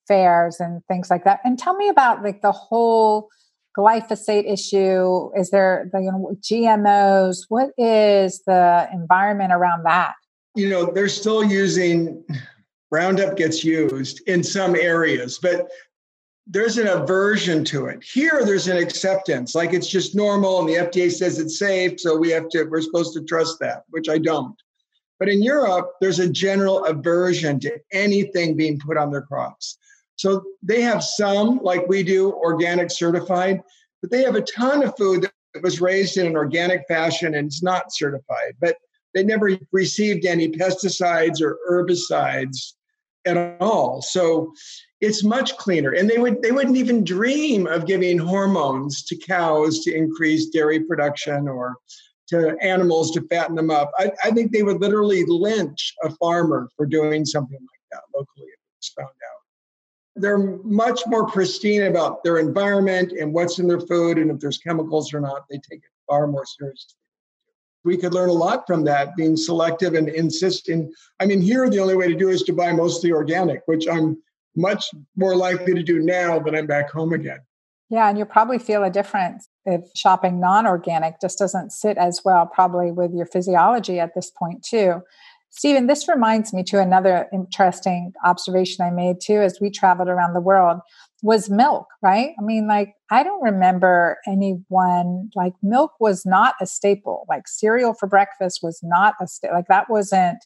fairs 0.07 0.61
and 0.61 0.83
things 0.87 1.11
like 1.11 1.25
that. 1.25 1.41
And 1.45 1.59
tell 1.59 1.75
me 1.75 1.89
about 1.89 2.23
like 2.23 2.43
the 2.43 2.53
whole 2.53 3.29
glyphosate 3.79 4.51
issue? 4.51 5.31
Is 5.39 5.51
there 5.51 5.89
the 5.93 6.01
you 6.01 6.11
know, 6.11 6.37
GMOs? 6.41 7.45
What 7.49 7.71
is 7.79 8.43
the 8.47 8.89
environment 8.93 9.53
around 9.53 9.85
that? 9.85 10.15
You 10.55 10.69
know, 10.69 10.91
they're 10.91 11.09
still 11.09 11.45
using 11.45 12.25
Roundup 12.91 13.37
gets 13.37 13.63
used 13.63 14.23
in 14.27 14.43
some 14.43 14.75
areas, 14.75 15.39
but 15.41 15.69
there's 16.47 16.79
an 16.79 16.87
aversion 16.87 17.65
to 17.67 17.87
it. 17.87 18.03
Here, 18.03 18.43
there's 18.45 18.69
an 18.69 18.79
acceptance, 18.79 19.55
like 19.55 19.75
it's 19.75 19.89
just 19.89 20.15
normal, 20.15 20.61
and 20.61 20.69
the 20.69 20.77
FDA 20.77 21.13
says 21.13 21.39
it's 21.39 21.59
safe, 21.59 22.01
so 22.01 22.17
we 22.17 22.31
have 22.31 22.49
to. 22.51 22.65
We're 22.65 22.81
supposed 22.81 23.13
to 23.15 23.25
trust 23.25 23.59
that, 23.61 23.85
which 23.91 24.09
I 24.09 24.17
don't. 24.17 24.57
But 25.19 25.29
in 25.29 25.43
Europe, 25.43 25.91
there's 26.01 26.21
a 26.21 26.29
general 26.29 26.85
aversion 26.87 27.61
to 27.61 27.79
anything 27.93 28.57
being 28.57 28.79
put 28.79 28.97
on 28.97 29.11
their 29.11 29.23
crops. 29.23 29.77
So 30.17 30.43
they 30.63 30.81
have 30.81 31.05
some, 31.05 31.59
like 31.59 31.87
we 31.87 32.03
do, 32.03 32.33
organic 32.33 32.91
certified, 32.91 33.61
but 34.01 34.11
they 34.11 34.23
have 34.23 34.37
a 34.37 34.43
ton 34.43 34.83
of 34.83 34.97
food 34.97 35.23
that 35.23 35.63
was 35.63 35.81
raised 35.81 36.17
in 36.17 36.27
an 36.27 36.37
organic 36.37 36.87
fashion 36.89 37.35
and 37.35 37.49
it's 37.49 37.63
not 37.63 37.93
certified. 37.93 38.55
But 38.61 38.77
they 39.15 39.23
never 39.23 39.59
received 39.73 40.25
any 40.25 40.49
pesticides 40.49 41.43
or 41.43 41.59
herbicides 41.71 42.75
at 43.37 43.57
all. 43.61 44.03
So 44.03 44.53
it's 45.01 45.23
much 45.23 45.57
cleaner. 45.57 45.93
And 45.93 46.09
they 46.09 46.19
would 46.19 46.43
they 46.43 46.53
wouldn't 46.53 46.77
even 46.77 47.05
dream 47.05 47.67
of 47.67 47.87
giving 47.87 48.19
hormones 48.19 49.03
to 49.05 49.17
cows 49.17 49.81
to 49.81 49.95
increase 49.95 50.47
dairy 50.47 50.81
production 50.81 51.49
or 51.49 51.77
to 52.29 52.57
animals 52.61 53.11
to 53.13 53.23
fatten 53.29 53.57
them 53.57 53.71
up. 53.71 53.91
I, 53.99 54.13
I 54.25 54.31
think 54.31 54.53
they 54.53 54.63
would 54.63 54.81
literally 54.81 55.25
lynch 55.25 55.95
a 56.03 56.11
farmer 56.17 56.69
for 56.77 56.87
doing 56.87 57.25
something 57.25 57.59
like 57.59 57.81
that 57.93 58.03
locally 58.15 58.47
if 58.47 58.55
it 58.55 58.77
was 58.79 58.93
found 58.97 59.09
out 59.09 59.39
they're 60.21 60.39
much 60.65 61.01
more 61.07 61.27
pristine 61.27 61.85
about 61.85 62.25
their 62.25 62.39
environment 62.39 63.13
and 63.13 63.33
what's 63.33 63.59
in 63.59 63.69
their 63.69 63.81
food 63.81 64.19
and 64.19 64.31
if 64.31 64.39
there's 64.41 64.59
chemicals 64.59 65.15
or 65.15 65.21
not 65.21 65.45
they 65.49 65.57
take 65.57 65.79
it 65.79 65.91
far 66.07 66.27
more 66.27 66.45
seriously 66.45 66.97
we 67.85 67.97
could 67.97 68.15
learn 68.15 68.29
a 68.29 68.33
lot 68.33 68.67
from 68.67 68.85
that 68.85 69.17
being 69.17 69.37
selective 69.37 69.95
and 69.95 70.09
insisting. 70.09 70.93
I 71.21 71.27
mean 71.27 71.41
here 71.41 71.69
the 71.69 71.81
only 71.81 71.97
way 71.97 72.09
to 72.09 72.15
do 72.15 72.29
is 72.29 72.43
to 72.45 72.53
buy 72.53 72.73
mostly 72.73 73.13
organic 73.13 73.63
which 73.67 73.87
i'm 73.89 74.17
much 74.57 74.87
more 75.17 75.37
likely 75.37 75.75
to 75.75 75.83
do 75.83 76.01
now 76.01 76.39
than 76.39 76.55
i'm 76.55 76.67
back 76.67 76.91
home 76.91 77.13
again. 77.13 77.41
Yeah 77.91 78.09
and 78.09 78.19
you'll 78.19 78.27
probably 78.27 78.59
feel 78.59 78.85
a 78.85 78.91
difference 78.91 79.49
if 79.65 79.83
shopping 79.95 80.41
non-organic 80.41 81.21
just 81.21 81.39
doesn't 81.39 81.73
sit 81.73 81.97
as 81.99 82.23
well 82.25 82.47
probably 82.47 82.91
with 82.91 83.13
your 83.13 83.27
physiology 83.27 84.01
at 84.01 84.15
this 84.15 84.31
point 84.31 84.63
too. 84.63 85.03
Steven, 85.51 85.87
this 85.87 86.09
reminds 86.09 86.53
me 86.53 86.63
to 86.65 86.79
another 86.79 87.27
interesting 87.33 88.13
observation 88.25 88.85
I 88.85 88.91
made 88.91 89.17
too 89.21 89.41
as 89.41 89.59
we 89.61 89.71
traveled 89.71 90.09
around 90.09 90.35
the 90.35 90.41
world 90.41 90.81
was 91.23 91.51
milk, 91.51 91.87
right? 92.03 92.31
I 92.39 92.43
mean, 92.43 92.69
like, 92.69 92.95
I 93.11 93.23
don't 93.23 93.43
remember 93.43 94.19
anyone 94.27 95.31
like 95.35 95.55
milk 95.63 95.93
was 95.99 96.25
not 96.25 96.55
a 96.61 96.67
staple. 96.67 97.27
Like, 97.29 97.49
cereal 97.49 97.95
for 97.95 98.07
breakfast 98.07 98.61
was 98.63 98.81
not 98.83 99.15
a 99.21 99.27
staple. 99.27 99.57
Like, 99.57 99.69
that 99.69 99.91
wasn't 99.91 100.39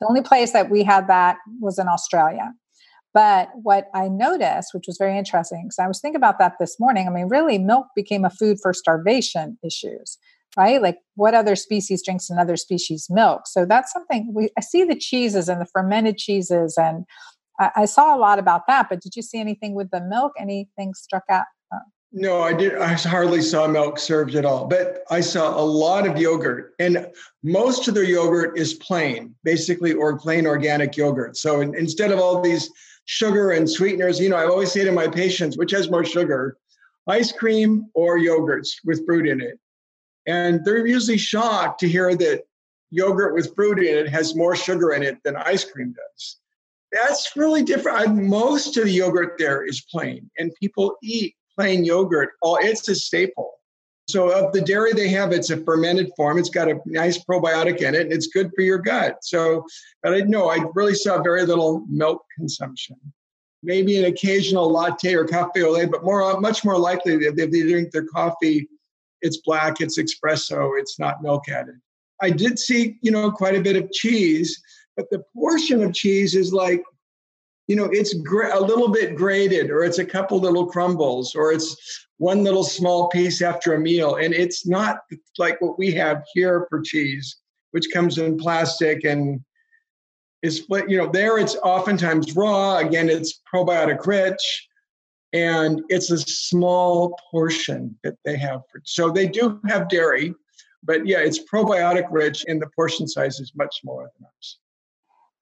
the 0.00 0.06
only 0.06 0.22
place 0.22 0.52
that 0.52 0.70
we 0.70 0.82
had 0.82 1.08
that 1.08 1.36
was 1.60 1.78
in 1.78 1.88
Australia. 1.88 2.52
But 3.12 3.48
what 3.54 3.86
I 3.92 4.08
noticed, 4.08 4.72
which 4.72 4.84
was 4.86 4.96
very 4.96 5.18
interesting, 5.18 5.64
because 5.64 5.80
I 5.80 5.88
was 5.88 6.00
thinking 6.00 6.16
about 6.16 6.38
that 6.38 6.54
this 6.60 6.78
morning. 6.78 7.08
I 7.08 7.10
mean, 7.10 7.28
really, 7.28 7.58
milk 7.58 7.88
became 7.96 8.24
a 8.24 8.30
food 8.30 8.58
for 8.62 8.72
starvation 8.72 9.58
issues 9.64 10.16
right? 10.56 10.82
Like 10.82 10.98
what 11.14 11.34
other 11.34 11.56
species 11.56 12.02
drinks 12.04 12.30
another 12.30 12.56
species 12.56 13.06
milk? 13.10 13.46
So 13.46 13.64
that's 13.64 13.92
something 13.92 14.32
we 14.34 14.50
I 14.58 14.60
see 14.60 14.84
the 14.84 14.96
cheeses 14.96 15.48
and 15.48 15.60
the 15.60 15.66
fermented 15.66 16.18
cheeses, 16.18 16.76
and 16.76 17.04
I, 17.60 17.70
I 17.76 17.84
saw 17.84 18.16
a 18.16 18.18
lot 18.18 18.38
about 18.38 18.66
that. 18.66 18.88
But 18.88 19.00
did 19.00 19.14
you 19.14 19.22
see 19.22 19.38
anything 19.38 19.74
with 19.74 19.90
the 19.90 20.00
milk? 20.00 20.32
Anything 20.38 20.94
struck 20.94 21.24
out? 21.30 21.44
No, 22.12 22.40
I 22.40 22.52
did. 22.52 22.76
I 22.76 22.94
hardly 22.94 23.40
saw 23.40 23.68
milk 23.68 23.96
served 23.96 24.34
at 24.34 24.44
all, 24.44 24.66
but 24.66 25.04
I 25.12 25.20
saw 25.20 25.56
a 25.56 25.62
lot 25.62 26.08
of 26.08 26.18
yogurt, 26.18 26.74
and 26.80 27.06
most 27.44 27.86
of 27.86 27.94
their 27.94 28.02
yogurt 28.02 28.58
is 28.58 28.74
plain, 28.74 29.32
basically, 29.44 29.92
or 29.92 30.18
plain 30.18 30.44
organic 30.44 30.96
yogurt. 30.96 31.36
So 31.36 31.60
instead 31.60 32.10
of 32.10 32.18
all 32.18 32.40
these 32.40 32.68
sugar 33.10 33.50
and 33.50 33.68
sweeteners. 33.68 34.20
You 34.20 34.28
know, 34.28 34.36
I 34.36 34.46
always 34.46 34.70
say 34.70 34.84
to 34.84 34.92
my 34.92 35.08
patients, 35.08 35.58
which 35.58 35.72
has 35.72 35.90
more 35.90 36.04
sugar, 36.04 36.56
ice 37.08 37.32
cream 37.32 37.86
or 37.92 38.18
yogurts 38.18 38.68
with 38.84 39.04
fruit 39.04 39.26
in 39.26 39.40
it. 39.40 39.58
And 40.26 40.64
they're 40.64 40.86
usually 40.86 41.18
shocked 41.18 41.80
to 41.80 41.88
hear 41.88 42.14
that 42.14 42.44
yogurt 42.90 43.34
with 43.34 43.52
fruit 43.56 43.80
in 43.80 44.06
it 44.06 44.08
has 44.08 44.36
more 44.36 44.54
sugar 44.54 44.92
in 44.92 45.02
it 45.02 45.18
than 45.24 45.34
ice 45.36 45.64
cream 45.64 45.92
does. 45.92 46.36
That's 46.92 47.36
really 47.36 47.62
different. 47.62 48.16
Most 48.16 48.76
of 48.76 48.84
the 48.84 48.90
yogurt 48.90 49.36
there 49.38 49.64
is 49.64 49.80
plain, 49.82 50.30
and 50.38 50.52
people 50.60 50.96
eat 51.02 51.34
plain 51.56 51.84
yogurt. 51.84 52.30
Oh, 52.42 52.56
it's 52.56 52.88
a 52.88 52.94
staple. 52.94 53.54
So 54.08 54.30
of 54.30 54.52
the 54.52 54.60
dairy 54.60 54.92
they 54.92 55.08
have, 55.10 55.32
it's 55.32 55.50
a 55.50 55.56
fermented 55.58 56.10
form. 56.16 56.36
It's 56.38 56.50
got 56.50 56.68
a 56.68 56.80
nice 56.84 57.22
probiotic 57.22 57.78
in 57.78 57.94
it, 57.94 58.02
and 58.02 58.12
it's 58.12 58.26
good 58.26 58.50
for 58.56 58.62
your 58.62 58.78
gut. 58.78 59.18
So, 59.22 59.64
but 60.02 60.14
I 60.14 60.20
know 60.22 60.50
I 60.50 60.64
really 60.74 60.94
saw 60.94 61.22
very 61.22 61.44
little 61.44 61.84
milk 61.88 62.24
consumption. 62.36 62.96
Maybe 63.62 63.98
an 63.98 64.06
occasional 64.06 64.68
latte 64.68 65.14
or 65.14 65.24
cafe 65.26 65.62
au 65.62 65.72
lait, 65.72 65.90
but 65.90 66.02
more, 66.02 66.40
much 66.40 66.64
more 66.64 66.78
likely 66.78 67.14
if 67.14 67.36
they 67.36 67.46
drink 67.46 67.92
their 67.92 68.06
coffee, 68.06 68.68
it's 69.22 69.36
black, 69.36 69.80
it's 69.80 69.98
espresso, 69.98 70.72
it's 70.78 70.98
not 70.98 71.22
milk 71.22 71.48
added. 71.48 71.76
I 72.22 72.30
did 72.30 72.58
see, 72.58 72.98
you 73.02 73.10
know, 73.10 73.30
quite 73.30 73.54
a 73.54 73.60
bit 73.60 73.76
of 73.76 73.92
cheese, 73.92 74.60
but 74.96 75.10
the 75.10 75.22
portion 75.34 75.82
of 75.82 75.94
cheese 75.94 76.34
is 76.34 76.52
like 76.52 76.82
you 77.68 77.76
know 77.76 77.88
it's 77.92 78.14
gra- 78.14 78.58
a 78.58 78.60
little 78.60 78.88
bit 78.88 79.14
grated 79.14 79.70
or 79.70 79.84
it's 79.84 79.98
a 79.98 80.04
couple 80.04 80.38
little 80.38 80.66
crumbles 80.66 81.34
or 81.34 81.52
it's 81.52 82.06
one 82.20 82.44
little 82.44 82.64
small 82.64 83.08
piece 83.08 83.40
after 83.40 83.72
a 83.72 83.80
meal. 83.80 84.16
And 84.16 84.34
it's 84.34 84.66
not 84.66 84.98
like 85.38 85.58
what 85.62 85.78
we 85.78 85.90
have 85.92 86.22
here 86.34 86.66
for 86.68 86.80
cheese 86.82 87.36
which 87.70 87.86
comes 87.92 88.18
in 88.18 88.36
plastic 88.36 89.04
and 89.04 89.40
is 90.42 90.58
split 90.58 90.90
you 90.90 90.98
know 90.98 91.08
there 91.10 91.38
it's 91.38 91.56
oftentimes 91.56 92.36
raw. 92.36 92.78
Again 92.78 93.08
it's 93.08 93.40
probiotic 93.52 94.06
rich 94.06 94.68
and 95.32 95.82
it's 95.88 96.10
a 96.10 96.18
small 96.18 97.16
portion 97.30 97.96
that 98.02 98.16
they 98.24 98.36
have 98.36 98.62
for, 98.70 98.82
so 98.84 99.10
they 99.10 99.28
do 99.28 99.60
have 99.68 99.88
dairy 99.88 100.34
but 100.82 101.06
yeah 101.06 101.18
it's 101.18 101.38
probiotic 101.38 102.06
rich 102.10 102.44
and 102.48 102.60
the 102.60 102.68
portion 102.74 103.06
size 103.06 103.38
is 103.38 103.52
much 103.54 103.80
smaller 103.80 104.10
than 104.18 104.26
ours 104.26 104.58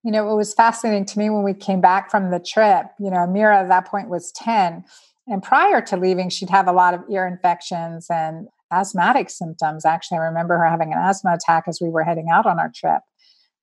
you 0.04 0.12
know, 0.12 0.30
it 0.30 0.36
was 0.36 0.54
fascinating 0.54 1.04
to 1.06 1.18
me 1.18 1.30
when 1.30 1.42
we 1.42 1.54
came 1.54 1.80
back 1.80 2.10
from 2.10 2.30
the 2.30 2.38
trip. 2.38 2.86
You 3.00 3.10
know, 3.10 3.18
Amira 3.18 3.62
at 3.62 3.68
that 3.68 3.86
point 3.86 4.08
was 4.08 4.32
10. 4.32 4.84
And 5.26 5.42
prior 5.42 5.80
to 5.82 5.96
leaving, 5.96 6.30
she'd 6.30 6.50
have 6.50 6.68
a 6.68 6.72
lot 6.72 6.94
of 6.94 7.00
ear 7.10 7.26
infections 7.26 8.06
and 8.08 8.48
asthmatic 8.72 9.28
symptoms. 9.30 9.84
Actually, 9.84 10.18
I 10.18 10.22
remember 10.22 10.56
her 10.58 10.68
having 10.68 10.92
an 10.92 10.98
asthma 10.98 11.34
attack 11.34 11.64
as 11.66 11.80
we 11.80 11.88
were 11.88 12.04
heading 12.04 12.28
out 12.32 12.46
on 12.46 12.58
our 12.58 12.70
trip. 12.74 13.02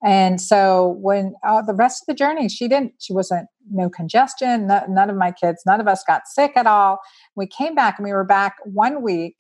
And 0.03 0.39
so 0.39 0.97
when 0.99 1.33
uh, 1.43 1.61
the 1.61 1.73
rest 1.73 2.03
of 2.03 2.07
the 2.07 2.13
journey, 2.13 2.49
she 2.49 2.67
didn't, 2.67 2.93
she 2.99 3.13
wasn't, 3.13 3.47
no 3.71 3.89
congestion, 3.89 4.67
no, 4.67 4.83
none 4.87 5.09
of 5.09 5.15
my 5.15 5.31
kids, 5.31 5.63
none 5.65 5.81
of 5.81 5.87
us 5.87 6.03
got 6.05 6.27
sick 6.27 6.51
at 6.55 6.67
all. 6.67 6.99
We 7.35 7.47
came 7.47 7.73
back 7.73 7.97
and 7.97 8.05
we 8.05 8.13
were 8.13 8.23
back 8.23 8.57
one 8.65 9.01
week 9.01 9.35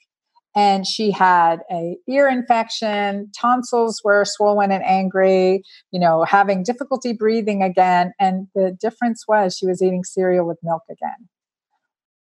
and 0.55 0.87
she 0.87 1.11
had 1.11 1.59
a 1.71 1.97
ear 2.07 2.27
infection 2.27 3.29
tonsils 3.39 4.01
were 4.03 4.23
swollen 4.25 4.71
and 4.71 4.83
angry 4.85 5.61
you 5.91 5.99
know 5.99 6.23
having 6.23 6.63
difficulty 6.63 7.13
breathing 7.13 7.61
again 7.61 8.13
and 8.19 8.47
the 8.55 8.75
difference 8.79 9.25
was 9.27 9.57
she 9.57 9.67
was 9.67 9.81
eating 9.81 10.03
cereal 10.03 10.47
with 10.47 10.57
milk 10.63 10.83
again. 10.89 11.29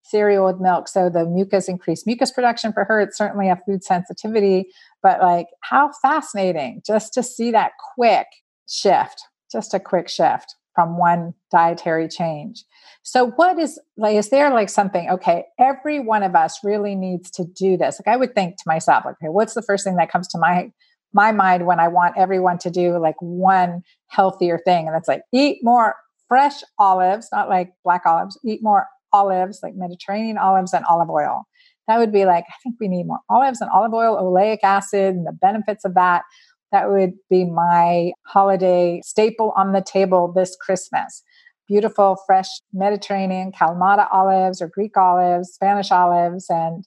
Cereal 0.04 0.46
with 0.46 0.60
milk 0.60 0.88
so 0.88 1.08
the 1.08 1.24
mucus 1.24 1.68
increased 1.68 2.06
mucus 2.06 2.32
production 2.32 2.72
for 2.72 2.84
her 2.84 3.00
it's 3.00 3.16
certainly 3.18 3.48
a 3.48 3.60
food 3.66 3.84
sensitivity 3.84 4.66
but 5.02 5.20
like 5.20 5.46
how 5.60 5.90
fascinating 6.02 6.82
just 6.86 7.12
to 7.14 7.22
see 7.22 7.50
that 7.50 7.72
quick 7.94 8.26
shift 8.68 9.22
just 9.52 9.74
a 9.74 9.80
quick 9.80 10.08
shift 10.08 10.56
from 10.80 10.96
one 10.96 11.34
dietary 11.50 12.08
change. 12.08 12.64
So, 13.02 13.32
what 13.32 13.58
is 13.58 13.78
like, 13.98 14.16
is 14.16 14.30
there 14.30 14.50
like 14.50 14.70
something, 14.70 15.10
okay, 15.10 15.44
every 15.58 16.00
one 16.00 16.22
of 16.22 16.34
us 16.34 16.60
really 16.64 16.94
needs 16.94 17.30
to 17.32 17.44
do 17.44 17.76
this? 17.76 18.00
Like, 18.00 18.14
I 18.14 18.16
would 18.16 18.34
think 18.34 18.56
to 18.56 18.62
myself, 18.64 19.04
okay, 19.04 19.28
what's 19.28 19.52
the 19.52 19.60
first 19.60 19.84
thing 19.84 19.96
that 19.96 20.10
comes 20.10 20.26
to 20.28 20.38
my 20.38 20.72
my 21.12 21.32
mind 21.32 21.66
when 21.66 21.80
I 21.80 21.88
want 21.88 22.16
everyone 22.16 22.56
to 22.58 22.70
do 22.70 22.96
like 22.96 23.16
one 23.20 23.82
healthier 24.06 24.58
thing? 24.64 24.86
And 24.86 24.96
it's 24.96 25.08
like 25.08 25.22
eat 25.34 25.58
more 25.62 25.96
fresh 26.28 26.62
olives, 26.78 27.28
not 27.30 27.50
like 27.50 27.72
black 27.84 28.06
olives, 28.06 28.38
eat 28.42 28.60
more 28.62 28.86
olives, 29.12 29.60
like 29.62 29.74
Mediterranean 29.74 30.38
olives 30.38 30.72
and 30.72 30.86
olive 30.86 31.10
oil. 31.10 31.44
That 31.88 31.98
would 31.98 32.12
be 32.12 32.24
like, 32.24 32.44
I 32.48 32.54
think 32.62 32.76
we 32.80 32.88
need 32.88 33.06
more 33.06 33.20
olives 33.28 33.60
and 33.60 33.68
olive 33.70 33.92
oil, 33.92 34.16
oleic 34.16 34.60
acid, 34.62 35.14
and 35.14 35.26
the 35.26 35.32
benefits 35.32 35.84
of 35.84 35.94
that. 35.94 36.22
That 36.72 36.90
would 36.90 37.14
be 37.28 37.44
my 37.44 38.12
holiday 38.26 39.00
staple 39.04 39.52
on 39.56 39.72
the 39.72 39.82
table 39.82 40.32
this 40.32 40.56
Christmas. 40.60 41.22
Beautiful, 41.68 42.16
fresh 42.26 42.48
Mediterranean 42.72 43.52
Kalamata 43.52 44.08
olives 44.12 44.60
or 44.60 44.68
Greek 44.68 44.96
olives, 44.96 45.52
Spanish 45.52 45.90
olives, 45.90 46.46
and 46.48 46.84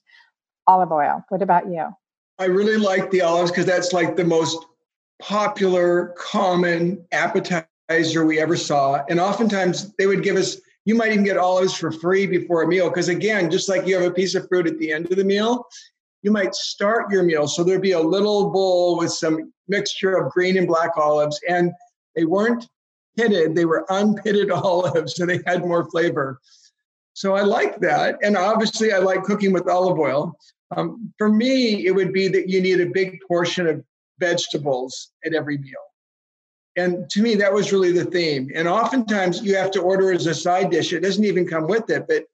olive 0.66 0.92
oil. 0.92 1.24
What 1.28 1.42
about 1.42 1.68
you? 1.68 1.88
I 2.38 2.46
really 2.46 2.76
like 2.76 3.10
the 3.10 3.22
olives 3.22 3.50
because 3.50 3.66
that's 3.66 3.92
like 3.92 4.16
the 4.16 4.24
most 4.24 4.66
popular, 5.22 6.14
common 6.18 7.04
appetizer 7.12 8.26
we 8.26 8.40
ever 8.40 8.56
saw. 8.56 9.04
And 9.08 9.20
oftentimes 9.20 9.94
they 9.94 10.06
would 10.06 10.22
give 10.22 10.36
us, 10.36 10.56
you 10.84 10.94
might 10.94 11.12
even 11.12 11.24
get 11.24 11.38
olives 11.38 11.74
for 11.74 11.92
free 11.92 12.26
before 12.26 12.62
a 12.62 12.68
meal. 12.68 12.88
Because 12.88 13.08
again, 13.08 13.50
just 13.50 13.68
like 13.68 13.86
you 13.86 13.94
have 13.94 14.10
a 14.10 14.14
piece 14.14 14.34
of 14.34 14.48
fruit 14.48 14.66
at 14.66 14.78
the 14.78 14.92
end 14.92 15.10
of 15.10 15.16
the 15.16 15.24
meal, 15.24 15.66
you 16.22 16.30
might 16.30 16.54
start 16.54 17.10
your 17.10 17.22
meal. 17.22 17.46
So 17.46 17.62
there'd 17.62 17.80
be 17.80 17.92
a 17.92 18.00
little 18.00 18.50
bowl 18.50 18.98
with 18.98 19.12
some 19.12 19.52
mixture 19.68 20.16
of 20.16 20.32
green 20.32 20.56
and 20.58 20.66
black 20.66 20.96
olives, 20.96 21.38
and 21.48 21.72
they 22.14 22.24
weren't 22.24 22.68
pitted, 23.16 23.54
they 23.54 23.64
were 23.64 23.86
unpitted 23.88 24.50
olives, 24.50 25.16
so 25.16 25.26
they 25.26 25.40
had 25.46 25.64
more 25.64 25.88
flavor. 25.90 26.40
So 27.14 27.34
I 27.34 27.42
like 27.42 27.78
that. 27.80 28.16
And 28.22 28.36
obviously, 28.36 28.92
I 28.92 28.98
like 28.98 29.22
cooking 29.22 29.52
with 29.52 29.68
olive 29.68 29.98
oil. 29.98 30.36
Um, 30.76 31.12
for 31.18 31.28
me, 31.28 31.86
it 31.86 31.94
would 31.94 32.12
be 32.12 32.28
that 32.28 32.48
you 32.48 32.60
need 32.60 32.80
a 32.80 32.86
big 32.86 33.18
portion 33.28 33.66
of 33.68 33.84
vegetables 34.18 35.12
at 35.24 35.34
every 35.34 35.58
meal. 35.58 35.72
And 36.76 37.08
to 37.10 37.22
me, 37.22 37.36
that 37.36 37.52
was 37.52 37.72
really 37.72 37.92
the 37.92 38.04
theme. 38.04 38.50
And 38.54 38.66
oftentimes, 38.66 39.42
you 39.42 39.54
have 39.54 39.70
to 39.72 39.80
order 39.80 40.12
as 40.12 40.26
a 40.26 40.34
side 40.34 40.70
dish. 40.70 40.92
It 40.92 41.00
doesn't 41.00 41.24
even 41.24 41.46
come 41.46 41.68
with 41.68 41.88
it, 41.88 42.06
but 42.08 42.24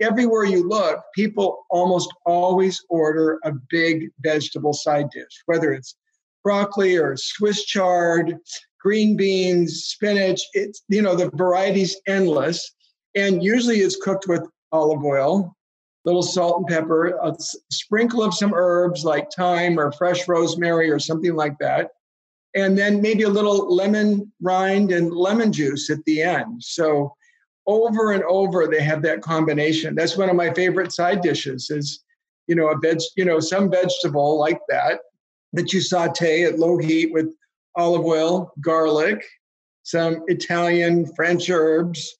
everywhere 0.00 0.44
you 0.44 0.68
look, 0.68 1.00
people 1.14 1.64
almost 1.70 2.12
always 2.26 2.84
order 2.90 3.38
a 3.44 3.52
big 3.70 4.10
vegetable 4.20 4.74
side 4.74 5.08
dish, 5.10 5.42
whether 5.46 5.72
it's 5.72 5.96
broccoli 6.46 6.96
or 6.96 7.16
Swiss 7.16 7.64
chard, 7.64 8.38
green 8.80 9.16
beans, 9.16 9.86
spinach. 9.86 10.40
It's, 10.52 10.84
you 10.88 11.02
know, 11.02 11.16
the 11.16 11.28
variety's 11.34 11.96
endless. 12.06 12.72
And 13.16 13.42
usually 13.42 13.78
it's 13.78 13.96
cooked 13.96 14.28
with 14.28 14.46
olive 14.70 15.04
oil, 15.04 15.56
a 16.04 16.08
little 16.08 16.22
salt 16.22 16.58
and 16.58 16.66
pepper, 16.68 17.18
a 17.20 17.34
sprinkle 17.72 18.22
of 18.22 18.32
some 18.32 18.54
herbs 18.54 19.04
like 19.04 19.26
thyme 19.36 19.76
or 19.76 19.90
fresh 19.90 20.28
rosemary 20.28 20.88
or 20.88 21.00
something 21.00 21.34
like 21.34 21.58
that. 21.58 21.90
And 22.54 22.78
then 22.78 23.02
maybe 23.02 23.24
a 23.24 23.28
little 23.28 23.74
lemon 23.74 24.32
rind 24.40 24.92
and 24.92 25.12
lemon 25.12 25.52
juice 25.52 25.90
at 25.90 26.04
the 26.04 26.22
end. 26.22 26.62
So 26.62 27.12
over 27.66 28.12
and 28.12 28.22
over 28.22 28.68
they 28.68 28.80
have 28.80 29.02
that 29.02 29.20
combination 29.20 29.96
that's 29.96 30.16
one 30.16 30.30
of 30.30 30.36
my 30.36 30.54
favorite 30.54 30.92
side 30.92 31.20
dishes 31.20 31.68
is 31.68 32.04
you 32.46 32.54
know 32.54 32.68
a 32.68 32.78
veg 32.78 33.00
you 33.16 33.24
know 33.24 33.40
some 33.40 33.68
vegetable 33.68 34.38
like 34.38 34.60
that 34.68 35.00
that 35.56 35.72
you 35.72 35.80
saute 35.80 36.44
at 36.44 36.58
low 36.58 36.78
heat 36.78 37.12
with 37.12 37.26
olive 37.76 38.04
oil 38.04 38.52
garlic 38.60 39.24
some 39.82 40.22
italian 40.28 41.06
french 41.14 41.50
herbs 41.50 42.16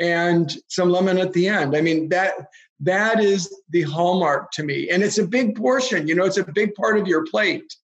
and 0.00 0.56
some 0.68 0.90
lemon 0.90 1.18
at 1.18 1.32
the 1.32 1.48
end. 1.48 1.76
I 1.76 1.80
mean 1.80 2.08
that 2.08 2.48
that 2.80 3.20
is 3.20 3.54
the 3.70 3.82
hallmark 3.82 4.50
to 4.52 4.62
me. 4.62 4.90
And 4.90 5.02
it's 5.02 5.18
a 5.18 5.26
big 5.26 5.56
portion 5.56 6.08
you 6.08 6.14
know 6.14 6.24
it's 6.24 6.38
a 6.38 6.44
big 6.52 6.74
part 6.74 6.98
of 6.98 7.06
your 7.06 7.24
plate. 7.26 7.74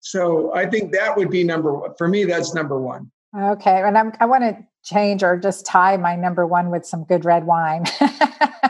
So 0.00 0.54
i 0.54 0.66
think 0.66 0.92
that 0.92 1.16
would 1.16 1.30
be 1.30 1.44
number 1.44 1.74
one 1.74 1.94
for 1.96 2.08
me 2.08 2.24
that's 2.24 2.54
number 2.54 2.80
one. 2.80 3.10
Okay 3.36 3.82
and 3.82 3.96
I'm, 3.96 4.12
i 4.20 4.26
want 4.26 4.44
to 4.44 4.58
change 4.82 5.22
or 5.22 5.36
just 5.36 5.66
tie 5.66 5.96
my 5.96 6.16
number 6.16 6.46
one 6.46 6.70
with 6.70 6.86
some 6.86 7.04
good 7.04 7.24
red 7.24 7.44
wine. 7.44 7.84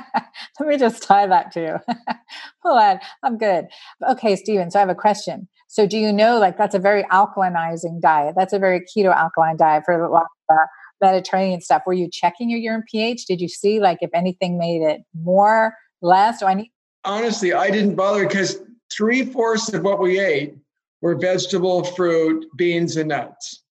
Let 0.61 0.69
me 0.69 0.77
just 0.77 1.03
tie 1.03 1.27
that 1.27 1.53
too. 1.53 1.77
Hold 2.63 2.81
on, 2.81 3.01
I'm 3.23 3.39
good. 3.39 3.67
Okay, 4.09 4.37
Steven, 4.37 4.71
so 4.71 4.79
I 4.79 4.81
have 4.81 4.89
a 4.89 4.95
question. 4.95 5.49
So, 5.69 5.87
do 5.87 5.97
you 5.97 6.13
know, 6.13 6.39
like, 6.39 6.59
that's 6.59 6.75
a 6.75 6.79
very 6.79 7.05
alkalinizing 7.05 8.01
diet? 8.01 8.35
That's 8.37 8.53
a 8.53 8.59
very 8.59 8.81
keto 8.81 9.15
alkaline 9.15 9.57
diet 9.57 9.85
for 9.85 9.95
a 9.95 10.11
lot 10.11 10.27
of 10.49 10.57
uh, 10.57 10.67
Mediterranean 11.01 11.61
stuff. 11.61 11.83
Were 11.87 11.93
you 11.93 12.09
checking 12.11 12.51
your 12.51 12.59
urine 12.59 12.85
pH? 12.91 13.27
Did 13.27 13.41
you 13.41 13.49
see, 13.49 13.81
like, 13.81 13.99
if 14.01 14.11
anything 14.13 14.59
made 14.59 14.83
it 14.83 15.01
more, 15.15 15.75
less? 16.03 16.41
Do 16.41 16.47
I 16.47 16.55
need? 16.55 16.71
Honestly, 17.05 17.53
I 17.53 17.71
didn't 17.71 17.95
bother 17.95 18.27
because 18.27 18.61
three 18.93 19.25
fourths 19.25 19.73
of 19.73 19.83
what 19.83 20.01
we 20.01 20.21
ate 20.21 20.55
were 21.01 21.15
vegetable, 21.15 21.85
fruit, 21.85 22.45
beans, 22.57 22.97
and 22.97 23.09
nuts 23.09 23.63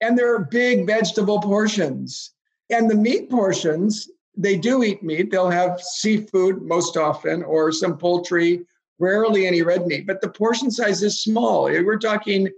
and 0.00 0.18
they're 0.18 0.38
big 0.38 0.86
vegetable 0.86 1.40
portions. 1.40 2.32
And 2.70 2.90
the 2.90 2.94
meat 2.94 3.30
portions, 3.30 4.08
they 4.38 4.56
do 4.56 4.84
eat 4.84 5.02
meat. 5.02 5.30
They'll 5.30 5.50
have 5.50 5.80
seafood 5.80 6.62
most 6.62 6.96
often 6.96 7.42
or 7.42 7.72
some 7.72 7.98
poultry, 7.98 8.64
rarely 8.98 9.46
any 9.46 9.62
red 9.62 9.86
meat, 9.86 10.06
but 10.06 10.20
the 10.20 10.30
portion 10.30 10.70
size 10.70 11.02
is 11.02 11.22
small. 11.22 11.64
We're 11.64 11.98
talking 11.98 12.48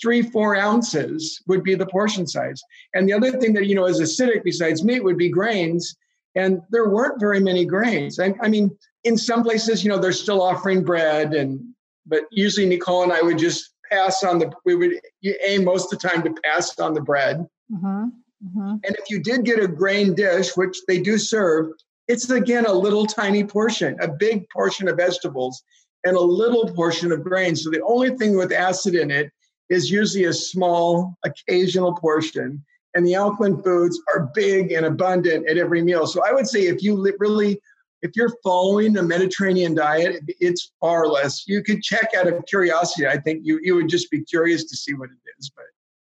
three, 0.00 0.22
four 0.22 0.56
ounces 0.56 1.42
would 1.46 1.64
be 1.64 1.74
the 1.74 1.86
portion 1.86 2.26
size. 2.26 2.62
And 2.94 3.08
the 3.08 3.12
other 3.12 3.32
thing 3.32 3.52
that, 3.54 3.66
you 3.66 3.74
know, 3.74 3.86
is 3.86 4.00
acidic 4.00 4.44
besides 4.44 4.84
meat 4.84 5.02
would 5.02 5.18
be 5.18 5.28
grains. 5.28 5.96
And 6.36 6.62
there 6.70 6.88
weren't 6.88 7.20
very 7.20 7.40
many 7.40 7.64
grains. 7.64 8.18
I, 8.18 8.34
I 8.40 8.48
mean, 8.48 8.76
in 9.02 9.16
some 9.18 9.42
places, 9.42 9.84
you 9.84 9.90
know, 9.90 9.98
they're 9.98 10.12
still 10.12 10.40
offering 10.40 10.82
bread 10.82 11.34
and 11.34 11.60
but 12.06 12.24
usually 12.30 12.66
Nicole 12.66 13.02
and 13.02 13.12
I 13.12 13.22
would 13.22 13.38
just 13.38 13.72
pass 13.90 14.22
on 14.22 14.38
the 14.38 14.52
we 14.64 14.74
would 14.74 15.00
aim 15.46 15.64
most 15.64 15.92
of 15.92 15.98
the 15.98 16.08
time 16.08 16.22
to 16.22 16.34
pass 16.42 16.78
on 16.78 16.94
the 16.94 17.00
bread. 17.00 17.46
Mm-hmm. 17.72 18.08
Mm-hmm. 18.46 18.76
And 18.84 18.96
if 18.96 19.10
you 19.10 19.20
did 19.20 19.44
get 19.44 19.62
a 19.62 19.68
grain 19.68 20.14
dish, 20.14 20.56
which 20.56 20.76
they 20.86 21.00
do 21.00 21.18
serve, 21.18 21.68
it's 22.08 22.28
again 22.30 22.66
a 22.66 22.72
little 22.72 23.06
tiny 23.06 23.44
portion, 23.44 23.96
a 24.00 24.08
big 24.08 24.48
portion 24.50 24.88
of 24.88 24.96
vegetables 24.96 25.62
and 26.04 26.16
a 26.16 26.20
little 26.20 26.68
portion 26.68 27.12
of 27.12 27.24
grain. 27.24 27.56
So 27.56 27.70
the 27.70 27.82
only 27.82 28.10
thing 28.16 28.36
with 28.36 28.52
acid 28.52 28.94
in 28.94 29.10
it 29.10 29.30
is 29.70 29.90
usually 29.90 30.24
a 30.24 30.32
small, 30.32 31.16
occasional 31.24 31.94
portion. 31.94 32.62
And 32.94 33.06
the 33.06 33.14
alkaline 33.14 33.62
foods 33.62 33.98
are 34.14 34.30
big 34.34 34.72
and 34.72 34.86
abundant 34.86 35.48
at 35.48 35.56
every 35.56 35.82
meal. 35.82 36.06
So 36.06 36.22
I 36.24 36.32
would 36.32 36.46
say 36.46 36.66
if 36.66 36.82
you 36.82 37.02
really, 37.18 37.60
if 38.02 38.12
you're 38.14 38.36
following 38.44 38.92
the 38.92 39.02
Mediterranean 39.02 39.74
diet, 39.74 40.22
it's 40.38 40.72
far 40.78 41.08
less. 41.08 41.48
You 41.48 41.62
could 41.62 41.82
check 41.82 42.10
out 42.16 42.28
of 42.28 42.44
curiosity. 42.46 43.08
I 43.08 43.18
think 43.18 43.40
you 43.42 43.58
you 43.62 43.74
would 43.74 43.88
just 43.88 44.10
be 44.10 44.22
curious 44.22 44.64
to 44.64 44.76
see 44.76 44.94
what 44.94 45.08
it 45.10 45.30
is. 45.38 45.50
But 45.56 45.64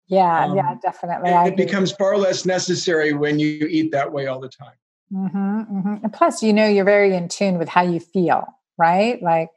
yeah, 0.07 0.45
um, 0.45 0.57
yeah, 0.57 0.75
definitely. 0.83 1.31
it 1.31 1.57
becomes 1.57 1.93
far 1.93 2.17
less 2.17 2.45
necessary 2.45 3.13
when 3.13 3.39
you 3.39 3.67
eat 3.71 3.93
that 3.93 4.13
way 4.13 4.27
all 4.27 4.41
the 4.41 4.49
time. 4.49 4.75
Mm-hmm, 5.13 5.61
mm-hmm. 5.79 6.05
And 6.05 6.13
plus, 6.13 6.43
you 6.43 6.53
know, 6.53 6.67
you're 6.67 6.85
very 6.85 7.15
in 7.15 7.29
tune 7.29 7.59
with 7.59 7.69
how 7.69 7.83
you 7.83 8.01
feel, 8.01 8.47
right? 8.79 9.23
Like 9.23 9.49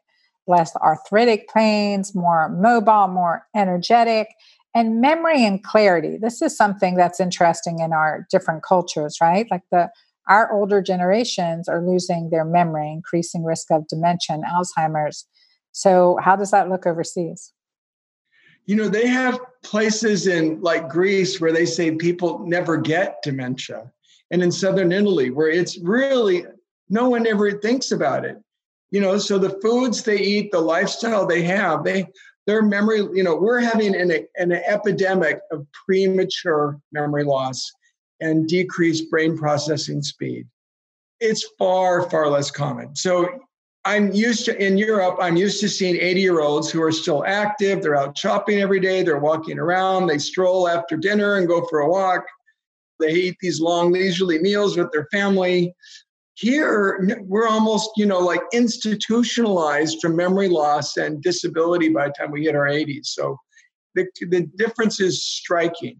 less 0.48 0.76
arthritic 0.78 1.50
pains, 1.54 2.16
more 2.16 2.50
mobile, 2.50 3.08
more 3.08 3.46
energetic, 3.56 4.30
and 4.76 5.02
memory 5.02 5.44
and 5.44 5.64
clarity. 5.64 6.18
This 6.22 6.42
is 6.42 6.56
something 6.56 6.96
that's 6.96 7.20
interesting 7.20 7.80
in 7.80 7.92
our 7.92 8.28
different 8.30 8.64
cultures, 8.64 9.18
right? 9.20 9.48
Like 9.50 9.64
the 9.72 9.90
our 10.28 10.52
older 10.52 10.82
generations 10.82 11.70
are 11.70 11.82
losing 11.82 12.30
their 12.30 12.44
memory, 12.44 12.92
increasing 12.92 13.44
risk 13.44 13.72
of 13.72 13.88
dementia 13.88 14.36
and 14.36 14.44
Alzheimer's. 14.44 15.26
So, 15.72 16.18
how 16.22 16.36
does 16.36 16.52
that 16.52 16.70
look 16.70 16.86
overseas? 16.86 17.54
You 18.68 18.76
know, 18.76 18.90
they 18.90 19.08
have 19.08 19.40
places 19.64 20.28
in 20.28 20.62
like 20.62 20.90
Greece 20.90 21.42
where 21.42 21.52
they 21.52 21.66
say 21.66 21.92
people 21.92 22.40
never 22.40 22.78
get 22.78 23.22
dementia, 23.24 23.92
and 24.32 24.44
in 24.44 24.52
southern 24.52 24.92
Italy 24.92 25.30
where 25.30 25.50
it's 25.50 25.80
really 25.80 26.46
no 26.90 27.10
one 27.10 27.26
ever 27.26 27.52
thinks 27.52 27.92
about 27.92 28.26
it. 28.26 28.38
You 28.92 29.02
know 29.02 29.18
so 29.18 29.38
the 29.38 29.60
foods 29.62 30.04
they 30.04 30.18
eat 30.20 30.52
the 30.52 30.62
lifestyle 30.62 31.26
they 31.26 31.42
have 31.44 31.84
they 31.84 32.08
their 32.46 32.62
memory 32.62 33.00
you 33.14 33.24
know 33.24 33.36
we're 33.36 33.60
having 33.60 33.94
an, 33.94 34.12
an 34.38 34.52
epidemic 34.54 35.40
of 35.52 35.68
premature 35.86 36.80
memory 36.94 37.26
loss 37.26 37.70
and 38.22 38.48
decreased 38.48 39.10
brain 39.10 39.38
processing 39.38 40.02
speed. 40.02 40.48
It's 41.20 41.46
far 41.58 42.10
far 42.10 42.30
less 42.30 42.50
common. 42.50 42.96
So 42.96 43.28
i'm 43.88 44.12
used 44.12 44.46
to 44.46 44.66
in 44.66 44.78
europe 44.78 45.18
i'm 45.20 45.38
used 45.38 45.60
to 45.60 45.70
seeing 45.70 45.96
80 45.96 46.22
year 46.22 46.40
olds 46.42 46.70
who 46.70 46.82
are 46.82 46.92
still 46.92 47.26
active 47.26 47.82
they're 47.82 47.96
out 47.96 48.18
shopping 48.18 48.60
every 48.60 48.80
day 48.80 49.04
they're 49.04 49.20
walking 49.20 49.60
around 49.60 50.08
they 50.08 50.18
stroll 50.18 50.68
after 50.68 50.98
dinner 50.98 51.36
and 51.36 51.48
go 51.48 51.66
for 51.68 51.80
a 51.80 51.90
walk 51.90 52.24
they 53.00 53.12
eat 53.12 53.38
these 53.42 53.62
long 53.62 53.92
leisurely 53.92 54.40
meals 54.40 54.78
with 54.78 54.92
their 54.92 55.08
family 55.12 55.74
here, 56.38 57.18
we're 57.22 57.48
almost, 57.48 57.90
you 57.98 58.06
know, 58.06 58.20
like 58.20 58.42
institutionalized 58.54 59.98
from 60.00 60.16
memory 60.16 60.50
loss 60.50 60.96
and 60.98 61.20
disability 61.24 61.90
by 61.90 62.08
the 62.08 62.14
time 62.14 62.30
we 62.30 62.44
hit 62.44 62.56
our 62.56 62.68
80s. 62.68 63.08
So 63.08 63.40
the, 63.96 64.06
the 64.22 64.48
difference 64.56 65.02
is 65.02 65.24
striking. 65.24 65.98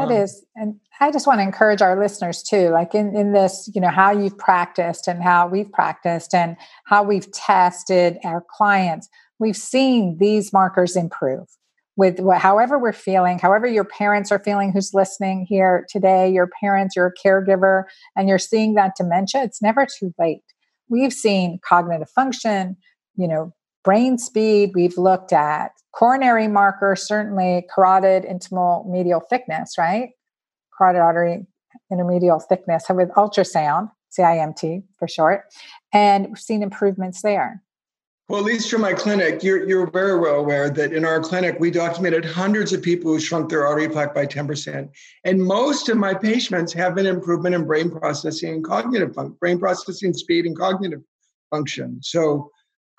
That 0.00 0.14
um, 0.14 0.22
is, 0.22 0.44
and 0.56 0.80
I 1.00 1.10
just 1.12 1.26
want 1.26 1.40
to 1.40 1.42
encourage 1.42 1.82
our 1.82 1.98
listeners 1.98 2.42
too, 2.42 2.70
like 2.70 2.94
in, 2.94 3.14
in 3.14 3.32
this, 3.32 3.70
you 3.74 3.80
know, 3.80 3.88
how 3.88 4.10
you've 4.10 4.38
practiced 4.38 5.08
and 5.08 5.22
how 5.22 5.46
we've 5.46 5.70
practiced 5.70 6.34
and 6.34 6.56
how 6.86 7.02
we've 7.02 7.30
tested 7.32 8.18
our 8.24 8.44
clients. 8.48 9.08
We've 9.38 9.56
seen 9.56 10.18
these 10.18 10.52
markers 10.52 10.96
improve 10.96 11.46
with 11.96 12.20
however 12.38 12.78
we're 12.78 12.92
feeling, 12.92 13.38
however 13.38 13.66
your 13.66 13.84
parents 13.84 14.32
are 14.32 14.38
feeling 14.38 14.72
who's 14.72 14.94
listening 14.94 15.44
here 15.46 15.86
today, 15.90 16.32
your 16.32 16.48
parents, 16.60 16.96
you're 16.96 17.12
caregiver, 17.24 17.84
and 18.16 18.28
you're 18.28 18.38
seeing 18.38 18.74
that 18.74 18.92
dementia, 18.96 19.42
it's 19.42 19.60
never 19.60 19.86
too 19.86 20.14
late. 20.18 20.42
We've 20.88 21.12
seen 21.12 21.60
cognitive 21.62 22.08
function, 22.10 22.76
you 23.16 23.28
know, 23.28 23.52
brain 23.84 24.18
speed, 24.18 24.72
we've 24.74 24.96
looked 24.98 25.32
at 25.32 25.72
coronary 25.92 26.48
marker, 26.48 26.94
certainly 26.96 27.66
carotid 27.74 28.24
intimal 28.24 28.88
medial 28.88 29.20
thickness, 29.20 29.76
right? 29.78 30.10
Carotid 30.76 31.00
artery 31.00 31.46
intermedial 31.92 32.42
thickness 32.48 32.84
with 32.88 33.10
ultrasound, 33.10 33.90
CIMT 34.16 34.82
for 34.98 35.08
short, 35.08 35.44
and 35.92 36.28
we've 36.28 36.38
seen 36.38 36.62
improvements 36.62 37.22
there. 37.22 37.62
Well, 38.28 38.38
at 38.38 38.46
least 38.46 38.70
from 38.70 38.82
my 38.82 38.92
clinic, 38.92 39.42
you're, 39.42 39.68
you're 39.68 39.90
very 39.90 40.16
well 40.16 40.36
aware 40.36 40.70
that 40.70 40.92
in 40.92 41.04
our 41.04 41.18
clinic, 41.18 41.56
we 41.58 41.68
documented 41.68 42.24
hundreds 42.24 42.72
of 42.72 42.80
people 42.80 43.10
who 43.10 43.18
shrunk 43.18 43.50
their 43.50 43.66
artery 43.66 43.88
plaque 43.88 44.14
by 44.14 44.24
10%. 44.24 44.88
And 45.24 45.42
most 45.42 45.88
of 45.88 45.96
my 45.96 46.14
patients 46.14 46.72
have 46.74 46.96
an 46.96 47.06
improvement 47.06 47.56
in 47.56 47.66
brain 47.66 47.90
processing 47.90 48.54
and 48.54 48.64
cognitive 48.64 49.16
brain 49.40 49.58
processing 49.58 50.12
speed 50.12 50.46
and 50.46 50.56
cognitive 50.56 51.00
function. 51.50 51.98
So 52.04 52.52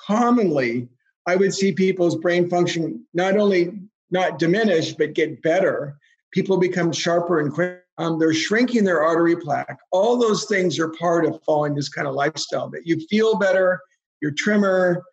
commonly, 0.06 0.88
I 1.28 1.36
would 1.36 1.54
see 1.54 1.72
people's 1.72 2.16
brain 2.16 2.50
function 2.50 3.06
not 3.14 3.38
only 3.38 3.80
not 4.10 4.40
diminish, 4.40 4.94
but 4.94 5.14
get 5.14 5.42
better. 5.42 5.98
People 6.32 6.58
become 6.58 6.92
sharper 6.92 7.40
and 7.40 7.52
quicker. 7.52 7.82
Um, 7.98 8.18
they're 8.18 8.34
shrinking 8.34 8.84
their 8.84 9.04
artery 9.04 9.36
plaque. 9.36 9.78
All 9.92 10.18
those 10.18 10.46
things 10.46 10.80
are 10.80 10.90
part 10.90 11.26
of 11.26 11.40
following 11.44 11.76
this 11.76 11.90
kind 11.90 12.08
of 12.08 12.16
lifestyle 12.16 12.70
that 12.72 12.88
you 12.88 13.00
feel 13.08 13.38
better, 13.38 13.80
you're 14.22 14.32
trimmer, 14.32 15.04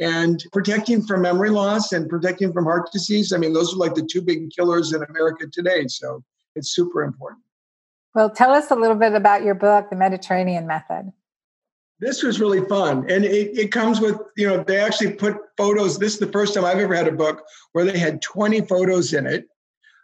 and 0.00 0.42
protecting 0.52 1.02
from 1.02 1.22
memory 1.22 1.50
loss 1.50 1.92
and 1.92 2.08
protecting 2.08 2.52
from 2.52 2.64
heart 2.64 2.90
disease. 2.92 3.32
I 3.32 3.36
mean, 3.36 3.52
those 3.52 3.74
are 3.74 3.76
like 3.76 3.94
the 3.94 4.08
two 4.10 4.22
big 4.22 4.50
killers 4.50 4.92
in 4.92 5.02
America 5.02 5.46
today. 5.52 5.86
So 5.88 6.24
it's 6.54 6.70
super 6.70 7.02
important. 7.02 7.42
Well, 8.14 8.30
tell 8.30 8.52
us 8.52 8.70
a 8.70 8.74
little 8.74 8.96
bit 8.96 9.12
about 9.12 9.42
your 9.42 9.54
book, 9.54 9.90
The 9.90 9.96
Mediterranean 9.96 10.66
Method. 10.66 11.12
This 12.00 12.22
was 12.22 12.40
really 12.40 12.64
fun. 12.66 13.10
And 13.10 13.24
it, 13.24 13.58
it 13.58 13.72
comes 13.72 14.00
with, 14.00 14.16
you 14.36 14.46
know, 14.46 14.62
they 14.62 14.80
actually 14.80 15.12
put 15.14 15.36
photos. 15.56 15.98
This 15.98 16.14
is 16.14 16.18
the 16.20 16.32
first 16.32 16.54
time 16.54 16.64
I've 16.64 16.78
ever 16.78 16.94
had 16.94 17.08
a 17.08 17.12
book 17.12 17.42
where 17.72 17.84
they 17.84 17.98
had 17.98 18.22
20 18.22 18.60
photos 18.62 19.14
in 19.14 19.26
it 19.26 19.48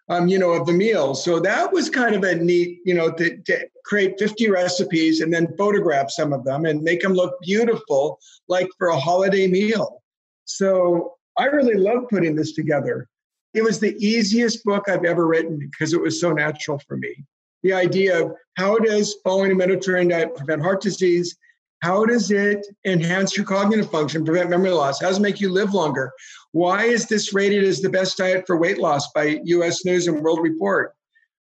um, 0.09 0.29
you 0.29 0.39
know, 0.39 0.51
of 0.51 0.67
the 0.67 0.73
meal. 0.73 1.15
So 1.15 1.41
that 1.41 1.73
was 1.73 1.89
kind 1.89 2.15
of 2.15 2.25
a 2.25 2.35
neat, 2.35 2.81
you 2.85 2.95
know, 2.95 3.11
to, 3.13 3.37
to, 3.39 3.69
create 3.85 4.19
50 4.19 4.49
recipes 4.49 5.21
and 5.21 5.33
then 5.33 5.55
photograph 5.59 6.11
some 6.11 6.33
of 6.33 6.43
them 6.43 6.65
and 6.65 6.83
make 6.83 7.03
them 7.03 7.13
look 7.13 7.35
beautiful, 7.43 8.19
like 8.49 8.67
for 8.79 8.89
a 8.89 8.99
holiday 8.99 9.47
meal. 9.47 10.03
So 10.47 11.17
I 11.39 11.45
really 11.47 11.75
love 11.75 12.05
putting 12.09 12.35
this 12.35 12.55
together. 12.55 13.07
It 13.53 13.63
was 13.63 13.79
the 13.79 13.95
easiest 13.99 14.65
book 14.65 14.89
I've 14.89 15.05
ever 15.05 15.27
written 15.27 15.59
because 15.59 15.93
it 15.93 16.01
was 16.01 16.19
so 16.19 16.33
natural 16.33 16.81
for 16.89 16.97
me. 16.97 17.27
The 17.63 17.75
idea 17.75 18.25
of 18.25 18.33
how 18.57 18.79
does 18.79 19.17
following 19.23 19.53
a 19.53 19.55
Mediterranean 19.55 20.09
diet 20.09 20.35
prevent 20.35 20.63
heart 20.63 20.81
disease? 20.81 21.37
How 21.85 22.07
does 22.07 22.31
it 22.31 22.67
enhance 22.87 23.37
your 23.37 23.45
cognitive 23.45 23.91
function, 23.91 24.25
prevent 24.25 24.49
memory 24.49 24.71
loss? 24.71 25.03
How 25.03 25.09
does 25.09 25.19
it 25.19 25.21
make 25.21 25.39
you 25.39 25.53
live 25.53 25.75
longer? 25.75 26.11
Why 26.53 26.85
is 26.85 27.07
this 27.07 27.35
rated 27.35 27.63
as 27.63 27.83
the 27.83 27.91
best 27.91 28.17
diet 28.17 28.47
for 28.47 28.57
weight 28.57 28.79
loss 28.79 29.13
by 29.13 29.43
US 29.45 29.85
News 29.85 30.07
and 30.07 30.23
World 30.23 30.41
Report? 30.41 30.95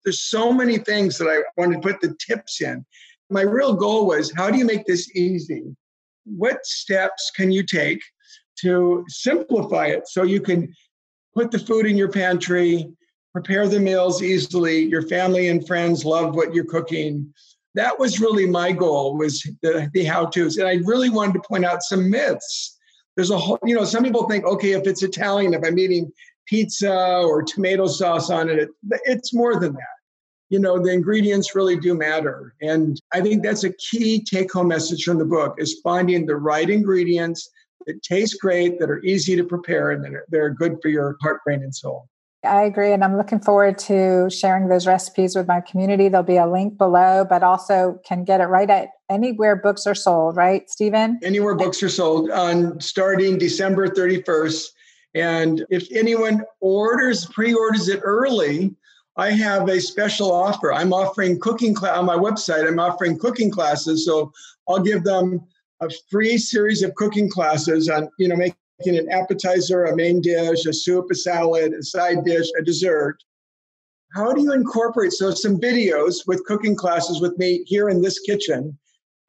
There's 0.04 0.30
so 0.30 0.52
many 0.52 0.78
things 0.78 1.17
that 1.19 1.30
I 1.30 1.38
wanted 1.56 1.82
to 1.82 1.88
put 1.88 2.02
the 2.02 2.17
tips 2.19 2.62
in. 2.62 2.86
My 3.30 3.43
real 3.43 3.76
goal 3.76 4.08
was 4.08 4.34
how 4.36 4.52
do 4.52 4.58
you 4.58 4.65
make 4.65 4.86
this 4.86 5.10
easy? 5.15 5.63
What 6.26 6.65
steps 6.65 7.32
can 7.34 7.50
you 7.50 7.63
take 7.63 8.02
to 8.60 9.06
simplify 9.08 9.86
it 9.86 10.06
so 10.10 10.24
you 10.24 10.41
can 10.41 10.76
put 11.34 11.50
the 11.50 11.60
food 11.60 11.86
in 11.86 11.95
your 11.95 12.12
pantry, 12.12 12.91
prepare 13.32 13.69
the 13.69 13.80
meals 13.80 14.21
easily, 14.21 14.84
your 14.84 15.04
family 15.04 15.48
and 15.48 15.65
friends 15.65 16.04
love 16.04 16.36
what 16.36 16.54
you're 16.54 16.65
cooking. 16.65 17.34
That 17.76 18.00
was 18.00 18.20
really 18.20 18.48
my 18.48 18.72
goal 18.72 19.18
was 19.18 19.44
the, 19.62 19.90
the 19.94 20.04
how-tos. 20.04 20.58
And 20.58 20.68
I 20.68 20.80
really 20.86 21.10
wanted 21.10 21.34
to 21.34 21.48
point 21.48 21.66
out 21.66 21.84
some 21.84 22.10
myths 22.10 22.76
there's 23.16 23.32
a 23.32 23.38
whole, 23.38 23.60
you 23.64 23.76
know, 23.76 23.86
some 23.86 24.04
people 24.04 24.28
think, 24.28 24.46
okay, 24.46 24.74
if 24.74 24.86
it's 24.88 25.04
Italian, 25.04 25.54
if 25.54 25.62
I'm 25.66 25.80
eating 25.80 26.12
pizza 26.46 26.94
or 26.94 27.42
tomato 27.42 27.88
sauce 27.88 28.30
on 28.30 28.50
it, 28.50 28.70
it's 29.06 29.34
more 29.34 29.60
than 29.60 29.74
that. 29.74 29.82
You 30.50 30.60
know, 30.60 30.78
the 30.80 30.92
ingredients 30.92 31.56
really 31.56 31.78
do 31.78 31.96
matter. 31.96 32.54
And 32.62 33.02
I 33.14 33.22
think 33.22 33.42
that's 33.42 33.64
a 33.64 33.74
key 33.74 34.24
take 34.24 34.52
home 34.52 34.68
message 34.68 35.04
from 35.04 35.18
the 35.18 35.26
book 35.26 35.56
is 35.58 35.80
finding 35.84 36.26
the 36.26 36.36
right 36.36 36.70
ingredients 36.70 37.50
that 37.88 38.04
taste 38.04 38.40
great, 38.42 38.80
that 38.80 38.90
are 38.90 39.04
easy 39.04 39.36
to 39.36 39.44
prepare, 39.44 39.92
and 39.92 40.04
that 40.04 40.14
are, 40.14 40.26
that 40.30 40.40
are 40.40 40.50
good 40.50 40.78
for 40.82 40.90
your 40.90 41.18
heart, 41.22 41.40
brain, 41.46 41.64
and 41.64 41.74
soul. 41.74 42.08
I 42.46 42.64
agree. 42.64 42.92
And 42.92 43.04
I'm 43.04 43.18
looking 43.18 43.40
forward 43.40 43.78
to 43.80 44.30
sharing 44.30 44.68
those 44.68 44.88
recipes 44.88 45.36
with 45.36 45.48
my 45.48 45.62
community. 45.62 46.08
There'll 46.08 46.24
be 46.24 46.38
a 46.38 46.48
link 46.48 46.78
below, 46.78 47.26
but 47.28 47.44
also 47.44 48.00
can 48.06 48.24
get 48.24 48.42
it 48.42 48.46
right 48.46 48.70
at 48.70 48.90
anywhere 49.10 49.56
books 49.56 49.86
are 49.86 49.96
sold, 49.96 50.36
right, 50.36 50.70
Steven? 50.70 51.20
Anywhere 51.24 51.56
books 51.56 51.82
are 51.84 51.90
sold 51.90 52.30
on 52.32 52.80
starting 52.80 53.38
December 53.38 53.88
31st. 53.88 54.68
And 55.16 55.66
if 55.70 55.88
anyone 55.92 56.44
orders, 56.60 57.26
pre-orders 57.26 57.88
it 57.88 58.02
early, 58.04 58.76
I 59.18 59.32
have 59.32 59.70
a 59.70 59.80
special 59.80 60.32
offer. 60.32 60.74
I'm 60.74 60.92
offering 60.92 61.40
cooking 61.40 61.78
on 61.78 62.06
my 62.06 62.18
website. 62.18 62.68
I'm 62.68 62.80
offering 62.80 63.18
cooking 63.18 63.50
classes, 63.50 64.06
so 64.06 64.32
I'll 64.68 64.82
give 64.82 65.04
them 65.04 65.42
a 65.82 65.90
free 66.10 66.38
series 66.38 66.84
of 66.84 66.94
cooking 66.96 67.30
classes 67.30 67.90
on, 67.90 68.10
you 68.20 68.28
know, 68.28 68.36
making 68.36 68.58
an 68.80 69.12
appetizer, 69.12 69.86
a 69.86 69.96
main 69.96 70.22
dish, 70.22 70.66
a 70.66 70.74
soup, 70.74 71.06
a 71.12 71.16
salad, 71.16 71.74
a 71.74 71.84
side 71.84 72.24
dish, 72.26 72.48
a 72.60 72.64
dessert. 72.64 73.18
How 74.14 74.34
do 74.34 74.42
you 74.42 74.54
incorporate 74.54 75.12
so 75.12 75.32
some 75.32 75.58
videos 75.58 76.28
with 76.28 76.44
cooking 76.46 76.76
classes 76.76 77.22
with 77.22 77.38
me 77.38 77.64
here 77.66 77.90
in 77.90 78.02
this 78.02 78.20
kitchen? 78.20 78.78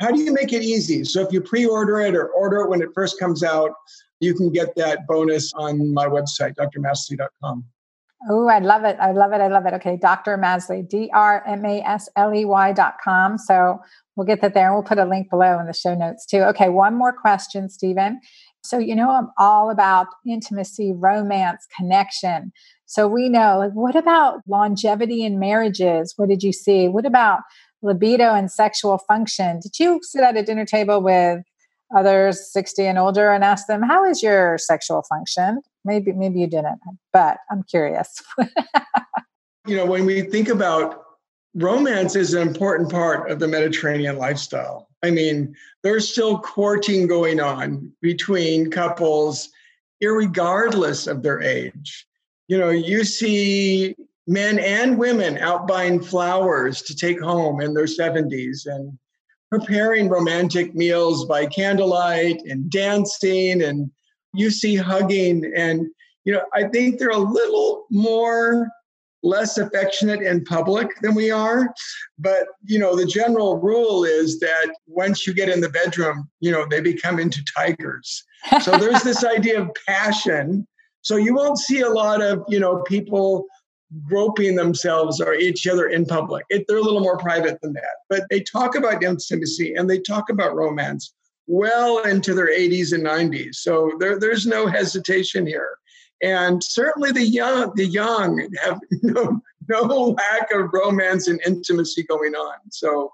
How 0.00 0.10
do 0.10 0.20
you 0.20 0.32
make 0.32 0.52
it 0.52 0.62
easy? 0.62 1.04
So 1.04 1.22
if 1.22 1.32
you 1.32 1.40
pre-order 1.40 2.00
it 2.00 2.14
or 2.14 2.28
order 2.28 2.60
it 2.60 2.68
when 2.68 2.82
it 2.82 2.90
first 2.94 3.18
comes 3.18 3.42
out, 3.42 3.70
you 4.20 4.34
can 4.34 4.50
get 4.50 4.74
that 4.76 5.06
bonus 5.06 5.52
on 5.54 5.92
my 5.92 6.06
website, 6.06 6.54
drmasley.com. 6.56 7.64
Oh, 8.28 8.48
I 8.48 8.58
love 8.58 8.84
it. 8.84 8.96
I 8.98 9.12
love 9.12 9.32
it. 9.32 9.40
I 9.40 9.48
love 9.48 9.66
it. 9.66 9.74
Okay, 9.74 9.96
Dr. 9.96 10.36
Masley, 10.36 10.88
D 10.88 11.10
R 11.12 11.44
M 11.46 11.64
A 11.64 11.80
S 11.82 12.08
L 12.16 12.34
E 12.34 12.44
Y.com. 12.44 13.38
So 13.38 13.78
we'll 14.16 14.26
get 14.26 14.40
that 14.40 14.54
there 14.54 14.66
and 14.66 14.74
we'll 14.74 14.82
put 14.82 14.98
a 14.98 15.04
link 15.04 15.30
below 15.30 15.58
in 15.60 15.66
the 15.66 15.74
show 15.74 15.94
notes 15.94 16.26
too. 16.26 16.38
Okay, 16.38 16.68
one 16.68 16.94
more 16.94 17.12
question, 17.12 17.68
Steven. 17.68 18.20
So, 18.68 18.78
you 18.78 18.94
know, 18.94 19.10
I'm 19.10 19.30
all 19.38 19.70
about 19.70 20.08
intimacy, 20.26 20.92
romance, 20.92 21.66
connection. 21.76 22.52
So 22.86 23.08
we 23.08 23.28
know, 23.28 23.58
like, 23.58 23.72
what 23.72 23.96
about 23.96 24.40
longevity 24.46 25.24
in 25.24 25.38
marriages? 25.38 26.14
What 26.16 26.28
did 26.28 26.42
you 26.42 26.52
see? 26.52 26.88
What 26.88 27.06
about 27.06 27.40
libido 27.82 28.34
and 28.34 28.50
sexual 28.50 28.98
function? 28.98 29.60
Did 29.60 29.78
you 29.78 30.00
sit 30.02 30.22
at 30.22 30.36
a 30.36 30.42
dinner 30.42 30.64
table 30.64 31.02
with 31.02 31.42
others 31.94 32.52
60 32.52 32.84
and 32.84 32.98
older 32.98 33.32
and 33.32 33.44
ask 33.44 33.66
them, 33.66 33.82
how 33.82 34.04
is 34.04 34.22
your 34.22 34.58
sexual 34.58 35.02
function? 35.08 35.60
Maybe, 35.84 36.12
maybe 36.12 36.40
you 36.40 36.46
didn't, 36.48 36.80
but 37.12 37.38
I'm 37.50 37.62
curious. 37.62 38.22
you 39.66 39.76
know, 39.76 39.86
when 39.86 40.04
we 40.04 40.22
think 40.22 40.48
about 40.48 41.02
romance 41.54 42.16
is 42.16 42.34
an 42.34 42.46
important 42.46 42.90
part 42.90 43.30
of 43.30 43.38
the 43.38 43.48
Mediterranean 43.48 44.18
lifestyle. 44.18 44.85
I 45.02 45.10
mean, 45.10 45.54
there's 45.82 46.10
still 46.10 46.38
courting 46.38 47.06
going 47.06 47.40
on 47.40 47.92
between 48.00 48.70
couples, 48.70 49.50
regardless 50.00 51.06
of 51.06 51.22
their 51.22 51.42
age. 51.42 52.06
You 52.48 52.58
know, 52.58 52.70
you 52.70 53.04
see 53.04 53.94
men 54.26 54.58
and 54.58 54.98
women 54.98 55.38
out 55.38 55.66
buying 55.68 56.00
flowers 56.00 56.82
to 56.82 56.96
take 56.96 57.20
home 57.20 57.60
in 57.60 57.74
their 57.74 57.86
70s 57.86 58.66
and 58.66 58.98
preparing 59.50 60.08
romantic 60.08 60.74
meals 60.74 61.24
by 61.26 61.46
candlelight 61.46 62.40
and 62.46 62.68
dancing 62.70 63.62
and 63.62 63.90
you 64.34 64.50
see 64.50 64.74
hugging 64.74 65.52
and 65.54 65.86
you 66.24 66.32
know 66.32 66.42
i 66.52 66.64
think 66.64 66.98
they're 66.98 67.10
a 67.10 67.16
little 67.16 67.86
more 67.90 68.68
less 69.26 69.58
affectionate 69.58 70.22
in 70.22 70.44
public 70.44 70.88
than 71.02 71.14
we 71.14 71.30
are 71.30 71.68
but 72.18 72.44
you 72.64 72.78
know 72.78 72.94
the 72.94 73.06
general 73.06 73.58
rule 73.58 74.04
is 74.04 74.38
that 74.40 74.68
once 74.86 75.26
you 75.26 75.34
get 75.34 75.48
in 75.48 75.60
the 75.60 75.68
bedroom 75.68 76.28
you 76.40 76.50
know 76.50 76.66
they 76.70 76.80
become 76.80 77.18
into 77.18 77.42
tigers 77.56 78.24
so 78.62 78.76
there's 78.78 79.02
this 79.02 79.24
idea 79.36 79.60
of 79.60 79.70
passion 79.86 80.66
so 81.02 81.16
you 81.16 81.34
won't 81.34 81.58
see 81.58 81.80
a 81.80 81.88
lot 81.88 82.22
of 82.22 82.42
you 82.48 82.60
know 82.60 82.82
people 82.82 83.46
groping 84.08 84.56
themselves 84.56 85.20
or 85.20 85.34
each 85.34 85.66
other 85.66 85.88
in 85.88 86.04
public. 86.04 86.44
It, 86.50 86.64
they're 86.66 86.78
a 86.78 86.82
little 86.82 87.00
more 87.00 87.18
private 87.18 87.60
than 87.62 87.72
that. 87.74 87.96
But 88.08 88.22
they 88.30 88.40
talk 88.40 88.74
about 88.74 89.02
intimacy 89.02 89.74
and 89.74 89.88
they 89.88 90.00
talk 90.00 90.28
about 90.30 90.54
romance 90.54 91.14
well 91.46 92.02
into 92.02 92.34
their 92.34 92.48
80s 92.48 92.92
and 92.92 93.04
90s. 93.04 93.56
So 93.56 93.92
there, 94.00 94.18
there's 94.18 94.46
no 94.46 94.66
hesitation 94.66 95.46
here. 95.46 95.78
And 96.22 96.62
certainly 96.62 97.12
the 97.12 97.26
young, 97.26 97.72
the 97.76 97.86
young 97.86 98.48
have 98.62 98.80
no, 99.02 99.40
no 99.68 99.84
lack 99.84 100.50
of 100.52 100.70
romance 100.72 101.28
and 101.28 101.40
intimacy 101.46 102.04
going 102.04 102.34
on. 102.34 102.56
So 102.70 103.12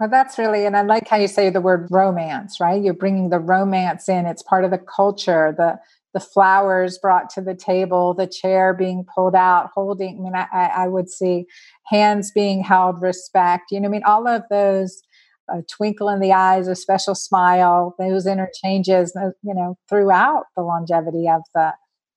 well, 0.00 0.08
that's 0.08 0.38
really, 0.38 0.64
and 0.64 0.76
I 0.76 0.82
like 0.82 1.08
how 1.08 1.16
you 1.16 1.26
say 1.26 1.50
the 1.50 1.60
word 1.60 1.88
romance, 1.90 2.60
right? 2.60 2.80
You're 2.80 2.94
bringing 2.94 3.30
the 3.30 3.40
romance 3.40 4.08
in. 4.08 4.26
It's 4.26 4.44
part 4.44 4.64
of 4.64 4.70
the 4.70 4.78
culture, 4.78 5.54
the 5.56 5.78
the 6.14 6.20
flowers 6.20 6.98
brought 6.98 7.28
to 7.28 7.40
the 7.42 7.54
table, 7.54 8.14
the 8.14 8.26
chair 8.26 8.72
being 8.72 9.04
pulled 9.14 9.34
out, 9.34 9.70
holding, 9.74 10.18
I 10.18 10.20
mean, 10.22 10.34
I, 10.34 10.70
I 10.84 10.88
would 10.88 11.10
see 11.10 11.44
hands 11.84 12.32
being 12.34 12.62
held, 12.64 13.02
respect, 13.02 13.70
you 13.70 13.78
know, 13.78 13.88
I 13.88 13.90
mean, 13.90 14.02
all 14.04 14.26
of 14.26 14.42
those 14.48 15.02
a 15.50 15.62
twinkle 15.62 16.08
in 16.08 16.20
the 16.20 16.32
eyes, 16.32 16.68
a 16.68 16.74
special 16.74 17.14
smile, 17.14 17.94
those 17.98 18.26
interchanges, 18.26 19.12
you 19.42 19.54
know, 19.54 19.78
throughout 19.88 20.44
the 20.56 20.62
longevity 20.62 21.28
of 21.28 21.42
the 21.54 21.72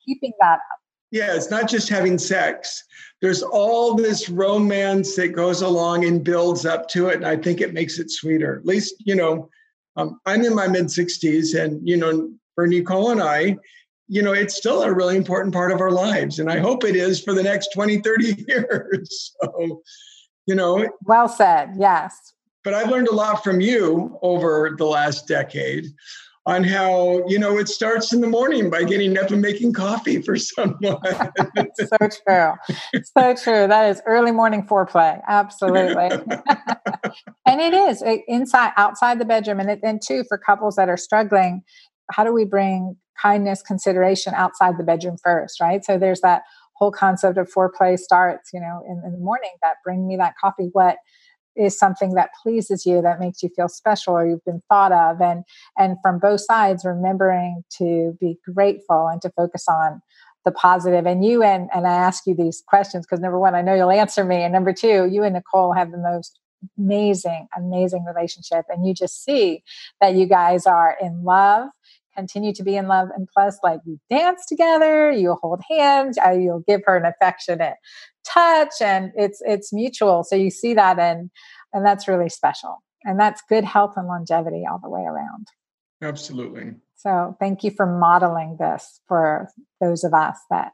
keeping 0.05 0.33
that 0.39 0.55
up. 0.55 0.79
Yeah, 1.11 1.35
it's 1.35 1.51
not 1.51 1.67
just 1.69 1.89
having 1.89 2.17
sex. 2.17 2.83
There's 3.21 3.43
all 3.43 3.95
this 3.95 4.29
romance 4.29 5.15
that 5.17 5.29
goes 5.29 5.61
along 5.61 6.05
and 6.05 6.23
builds 6.23 6.65
up 6.65 6.87
to 6.89 7.07
it. 7.09 7.17
And 7.17 7.27
I 7.27 7.35
think 7.35 7.59
it 7.59 7.73
makes 7.73 7.99
it 7.99 8.09
sweeter. 8.09 8.57
At 8.57 8.65
least, 8.65 8.95
you 8.99 9.15
know, 9.15 9.49
um, 9.97 10.19
I'm 10.25 10.43
in 10.43 10.55
my 10.55 10.67
mid 10.67 10.85
60s, 10.85 11.59
and, 11.59 11.85
you 11.87 11.97
know, 11.97 12.31
for 12.55 12.65
Nicole 12.65 13.11
and 13.11 13.21
I, 13.21 13.57
you 14.07 14.21
know, 14.21 14.31
it's 14.31 14.55
still 14.55 14.83
a 14.83 14.93
really 14.93 15.17
important 15.17 15.53
part 15.53 15.71
of 15.71 15.81
our 15.81 15.91
lives. 15.91 16.39
And 16.39 16.49
I 16.49 16.59
hope 16.59 16.85
it 16.85 16.95
is 16.95 17.21
for 17.21 17.33
the 17.33 17.43
next 17.43 17.69
20, 17.73 17.99
30 17.99 18.45
years. 18.47 19.35
So, 19.41 19.81
you 20.45 20.55
know. 20.55 20.87
Well 21.03 21.27
said. 21.27 21.75
Yes. 21.77 22.33
But 22.63 22.73
I've 22.73 22.89
learned 22.89 23.07
a 23.09 23.15
lot 23.15 23.43
from 23.43 23.59
you 23.59 24.17
over 24.21 24.75
the 24.77 24.85
last 24.85 25.27
decade 25.27 25.87
on 26.45 26.63
how, 26.63 27.23
you 27.27 27.37
know, 27.37 27.57
it 27.57 27.69
starts 27.69 28.13
in 28.13 28.21
the 28.21 28.27
morning 28.27 28.69
by 28.69 28.83
getting 28.83 29.17
up 29.17 29.29
and 29.29 29.41
making 29.41 29.73
coffee 29.73 30.21
for 30.21 30.35
someone. 30.37 30.79
so 31.75 31.97
true. 31.99 32.53
So 33.03 33.35
true. 33.35 33.67
That 33.67 33.89
is 33.89 34.01
early 34.07 34.31
morning 34.31 34.65
foreplay. 34.65 35.21
Absolutely. 35.27 36.09
and 37.45 37.61
it 37.61 37.73
is 37.73 38.01
eh, 38.01 38.17
inside, 38.27 38.71
outside 38.75 39.19
the 39.19 39.25
bedroom. 39.25 39.59
And, 39.59 39.79
then 39.81 39.99
too, 40.03 40.23
for 40.27 40.37
couples 40.37 40.75
that 40.77 40.89
are 40.89 40.97
struggling, 40.97 41.61
how 42.11 42.23
do 42.23 42.33
we 42.33 42.45
bring 42.45 42.95
kindness 43.21 43.61
consideration 43.61 44.33
outside 44.33 44.77
the 44.79 44.83
bedroom 44.83 45.17
first, 45.23 45.61
right? 45.61 45.85
So 45.85 45.99
there's 45.99 46.21
that 46.21 46.41
whole 46.75 46.91
concept 46.91 47.37
of 47.37 47.51
foreplay 47.55 47.99
starts, 47.99 48.49
you 48.51 48.59
know, 48.59 48.81
in, 48.87 48.99
in 49.05 49.11
the 49.11 49.19
morning 49.19 49.51
that 49.61 49.75
bring 49.85 50.07
me 50.07 50.17
that 50.17 50.33
coffee. 50.41 50.69
What 50.71 50.97
is 51.61 51.77
something 51.77 52.13
that 52.13 52.31
pleases 52.41 52.85
you 52.85 53.01
that 53.01 53.19
makes 53.19 53.43
you 53.43 53.49
feel 53.55 53.69
special 53.69 54.13
or 54.13 54.25
you've 54.25 54.43
been 54.45 54.61
thought 54.69 54.91
of. 54.91 55.21
And 55.21 55.43
and 55.77 55.97
from 56.01 56.19
both 56.19 56.41
sides 56.41 56.83
remembering 56.85 57.63
to 57.77 58.17
be 58.19 58.37
grateful 58.53 59.07
and 59.07 59.21
to 59.21 59.29
focus 59.31 59.65
on 59.67 60.01
the 60.45 60.51
positive. 60.51 61.05
And 61.05 61.23
you 61.23 61.43
and 61.43 61.69
and 61.73 61.85
i 61.87 61.93
ask 61.93 62.25
you 62.25 62.35
these 62.35 62.63
questions 62.67 63.05
because 63.05 63.19
number 63.19 63.39
one 63.39 63.55
i 63.55 63.61
know 63.61 63.75
you'll 63.75 63.91
answer 63.91 64.25
me. 64.25 64.37
And 64.37 64.53
number 64.53 64.73
two 64.73 65.07
you 65.11 65.23
and 65.23 65.35
nicole 65.35 65.73
have 65.73 65.91
the 65.91 65.97
most 65.97 66.39
amazing 66.77 67.47
amazing 67.57 68.05
relationship. 68.05 68.65
And 68.69 68.87
you 68.87 68.93
just 68.93 69.23
see 69.23 69.63
that 69.99 70.15
you 70.15 70.25
guys 70.25 70.65
are 70.65 70.97
in 71.01 71.23
love 71.23 71.69
continue 72.15 72.53
to 72.53 72.63
be 72.63 72.75
in 72.75 72.87
love. 72.87 73.07
And 73.15 73.27
plus 73.33 73.57
like 73.63 73.79
you 73.85 73.99
dance 74.09 74.45
together 74.45 75.11
you 75.11 75.37
hold 75.41 75.61
hands 75.69 76.17
uh, 76.25 76.31
you'll 76.31 76.63
give 76.67 76.81
her 76.85 76.97
an 76.97 77.05
affectionate 77.05 77.75
touch 78.25 78.73
and 78.81 79.11
it's 79.15 79.41
it's 79.45 79.73
mutual 79.73 80.23
so 80.23 80.35
you 80.35 80.49
see 80.49 80.73
that 80.73 80.99
and 80.99 81.29
and 81.73 81.85
that's 81.85 82.07
really 82.07 82.29
special 82.29 82.77
and 83.03 83.19
that's 83.19 83.41
good 83.49 83.63
health 83.63 83.93
and 83.95 84.07
longevity 84.07 84.63
all 84.69 84.79
the 84.81 84.89
way 84.89 85.01
around 85.01 85.47
absolutely 86.01 86.73
so 86.95 87.35
thank 87.39 87.63
you 87.63 87.71
for 87.71 87.85
modeling 87.85 88.57
this 88.59 89.01
for 89.07 89.47
those 89.79 90.03
of 90.03 90.13
us 90.13 90.37
that 90.49 90.71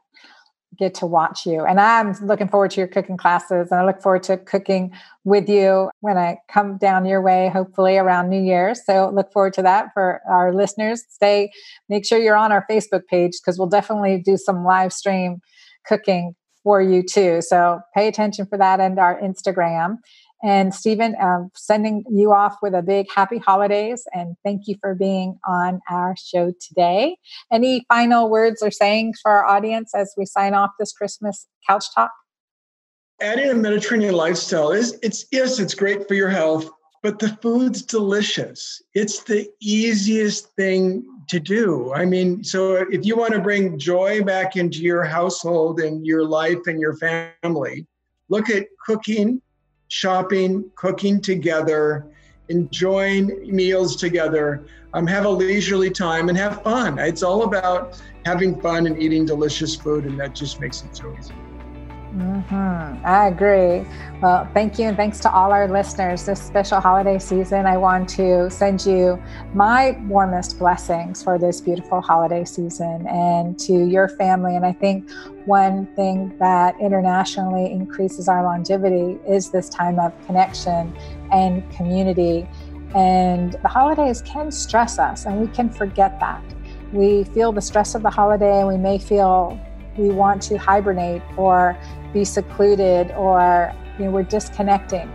get 0.78 0.94
to 0.94 1.06
watch 1.06 1.44
you. 1.46 1.64
And 1.64 1.80
I'm 1.80 2.12
looking 2.22 2.48
forward 2.48 2.70
to 2.72 2.80
your 2.80 2.88
cooking 2.88 3.16
classes 3.16 3.70
and 3.70 3.80
I 3.80 3.84
look 3.84 4.00
forward 4.00 4.22
to 4.24 4.36
cooking 4.36 4.92
with 5.24 5.48
you 5.48 5.90
when 6.00 6.16
I 6.16 6.38
come 6.48 6.78
down 6.78 7.04
your 7.04 7.20
way, 7.20 7.50
hopefully 7.52 7.96
around 7.96 8.28
New 8.28 8.40
Year's. 8.40 8.84
So 8.84 9.10
look 9.12 9.32
forward 9.32 9.54
to 9.54 9.62
that 9.62 9.88
for 9.92 10.20
our 10.28 10.54
listeners. 10.54 11.02
Stay, 11.08 11.50
make 11.88 12.06
sure 12.06 12.18
you're 12.18 12.36
on 12.36 12.52
our 12.52 12.64
Facebook 12.70 13.02
page 13.10 13.32
because 13.40 13.58
we'll 13.58 13.68
definitely 13.68 14.22
do 14.24 14.36
some 14.36 14.64
live 14.64 14.92
stream 14.92 15.40
cooking 15.86 16.34
for 16.68 16.82
you 16.82 17.02
too. 17.02 17.40
So 17.40 17.80
pay 17.94 18.08
attention 18.08 18.44
for 18.44 18.58
that 18.58 18.78
and 18.78 18.98
our 18.98 19.18
Instagram. 19.22 19.96
And 20.42 20.74
Steven, 20.74 21.16
um, 21.18 21.50
sending 21.54 22.04
you 22.10 22.34
off 22.34 22.58
with 22.60 22.74
a 22.74 22.82
big 22.82 23.06
happy 23.10 23.38
holidays 23.38 24.06
and 24.12 24.36
thank 24.44 24.68
you 24.68 24.76
for 24.82 24.94
being 24.94 25.38
on 25.48 25.80
our 25.88 26.14
show 26.22 26.52
today. 26.60 27.16
Any 27.50 27.86
final 27.88 28.28
words 28.28 28.62
or 28.62 28.70
sayings 28.70 29.18
for 29.22 29.30
our 29.32 29.46
audience 29.46 29.94
as 29.94 30.12
we 30.18 30.26
sign 30.26 30.52
off 30.52 30.72
this 30.78 30.92
Christmas 30.92 31.46
couch 31.66 31.86
talk? 31.94 32.10
Adding 33.22 33.48
a 33.48 33.54
Mediterranean 33.54 34.14
lifestyle 34.14 34.70
is 34.70 34.98
it's 35.02 35.24
yes, 35.32 35.58
it's 35.58 35.72
great 35.74 36.06
for 36.06 36.12
your 36.12 36.28
health, 36.28 36.68
but 37.02 37.18
the 37.18 37.36
food's 37.42 37.82
delicious. 37.82 38.82
It's 38.94 39.22
the 39.22 39.48
easiest 39.60 40.54
thing 40.54 41.04
to 41.28 41.38
do. 41.38 41.92
I 41.94 42.04
mean, 42.04 42.42
so 42.42 42.86
if 42.90 43.04
you 43.04 43.16
want 43.16 43.34
to 43.34 43.40
bring 43.40 43.78
joy 43.78 44.22
back 44.22 44.56
into 44.56 44.78
your 44.78 45.04
household 45.04 45.80
and 45.80 46.06
your 46.06 46.24
life 46.24 46.66
and 46.66 46.80
your 46.80 46.96
family, 46.96 47.86
look 48.28 48.50
at 48.50 48.66
cooking 48.84 49.40
shopping, 49.88 50.70
cooking 50.76 51.20
together, 51.20 52.06
enjoying 52.48 53.54
meals 53.54 53.96
together, 53.96 54.64
um, 54.94 55.06
have 55.06 55.24
a 55.24 55.28
leisurely 55.28 55.90
time, 55.90 56.28
and 56.28 56.38
have 56.38 56.62
fun. 56.62 56.98
It's 56.98 57.22
all 57.22 57.42
about 57.42 58.00
having 58.24 58.60
fun 58.60 58.86
and 58.86 59.02
eating 59.02 59.26
delicious 59.26 59.74
food, 59.74 60.04
and 60.04 60.18
that 60.20 60.34
just 60.34 60.60
makes 60.60 60.82
it 60.82 60.96
so 60.96 61.14
easy. 61.18 61.34
Mm-hmm. 62.14 63.04
I 63.06 63.28
agree. 63.28 63.86
Well, 64.22 64.48
thank 64.54 64.78
you, 64.78 64.86
and 64.86 64.96
thanks 64.96 65.20
to 65.20 65.30
all 65.30 65.52
our 65.52 65.68
listeners. 65.68 66.24
This 66.24 66.42
special 66.42 66.80
holiday 66.80 67.18
season, 67.18 67.66
I 67.66 67.76
want 67.76 68.08
to 68.10 68.50
send 68.50 68.86
you 68.86 69.22
my 69.52 69.90
warmest 70.08 70.58
blessings 70.58 71.22
for 71.22 71.38
this 71.38 71.60
beautiful 71.60 72.00
holiday 72.00 72.44
season 72.44 73.06
and 73.06 73.58
to 73.60 73.84
your 73.86 74.08
family. 74.08 74.56
And 74.56 74.64
I 74.64 74.72
think 74.72 75.08
one 75.44 75.86
thing 75.96 76.32
that 76.38 76.80
internationally 76.80 77.70
increases 77.70 78.26
our 78.26 78.42
longevity 78.42 79.18
is 79.28 79.50
this 79.50 79.68
time 79.68 79.98
of 79.98 80.12
connection 80.26 80.96
and 81.30 81.70
community. 81.72 82.48
And 82.94 83.52
the 83.52 83.68
holidays 83.68 84.22
can 84.22 84.50
stress 84.50 84.98
us, 84.98 85.26
and 85.26 85.40
we 85.40 85.48
can 85.48 85.68
forget 85.68 86.18
that. 86.20 86.42
We 86.90 87.24
feel 87.24 87.52
the 87.52 87.60
stress 87.60 87.94
of 87.94 88.02
the 88.02 88.10
holiday, 88.10 88.60
and 88.60 88.68
we 88.68 88.78
may 88.78 88.96
feel 88.98 89.60
we 89.98 90.10
want 90.10 90.40
to 90.40 90.56
hibernate 90.56 91.22
or 91.36 91.76
be 92.12 92.24
secluded 92.24 93.10
or 93.12 93.72
you 93.98 94.06
know 94.06 94.10
we're 94.10 94.22
disconnecting. 94.22 95.10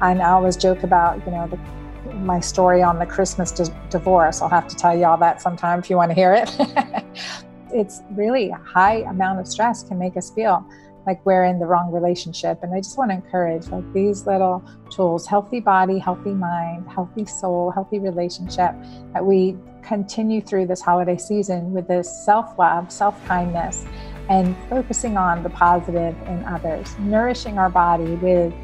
And 0.00 0.20
i 0.20 0.30
always 0.30 0.56
joke 0.56 0.82
about 0.82 1.24
you 1.24 1.32
know 1.32 1.48
the, 1.48 2.14
my 2.14 2.40
story 2.40 2.82
on 2.82 2.98
the 2.98 3.06
christmas 3.06 3.50
di- 3.52 3.74
divorce. 3.90 4.42
I'll 4.42 4.48
have 4.48 4.68
to 4.68 4.76
tell 4.76 4.96
you 4.96 5.04
all 5.04 5.16
that 5.18 5.40
sometime 5.40 5.78
if 5.78 5.88
you 5.88 5.96
want 5.96 6.10
to 6.10 6.14
hear 6.14 6.34
it. 6.34 6.50
It's 7.74 8.02
really 8.12 8.50
a 8.50 8.56
high 8.58 8.98
amount 8.98 9.40
of 9.40 9.48
stress 9.48 9.82
can 9.82 9.98
make 9.98 10.16
us 10.16 10.30
feel 10.30 10.64
like 11.08 11.26
we're 11.26 11.42
in 11.42 11.58
the 11.58 11.66
wrong 11.66 11.90
relationship. 11.90 12.62
And 12.62 12.72
i 12.72 12.78
just 12.78 12.96
want 12.96 13.10
to 13.10 13.16
encourage 13.16 13.66
like 13.66 13.92
these 13.92 14.26
little 14.26 14.62
tools 14.90 15.26
healthy 15.26 15.58
body 15.58 15.98
healthy 15.98 16.30
mind 16.30 16.88
healthy 16.88 17.26
soul 17.26 17.72
healthy 17.72 17.98
relationship 17.98 18.74
that 19.12 19.24
we 19.24 19.56
continue 19.82 20.40
through 20.40 20.66
this 20.66 20.80
holiday 20.80 21.16
season 21.16 21.72
with 21.72 21.88
this 21.88 22.24
self-love 22.24 22.92
self-kindness 22.92 23.84
and 24.28 24.56
focusing 24.68 25.16
on 25.16 25.42
the 25.42 25.50
positive 25.50 26.16
in 26.26 26.44
others, 26.44 26.98
nourishing 26.98 27.58
our 27.58 27.68
body 27.68 28.14
with 28.16 28.54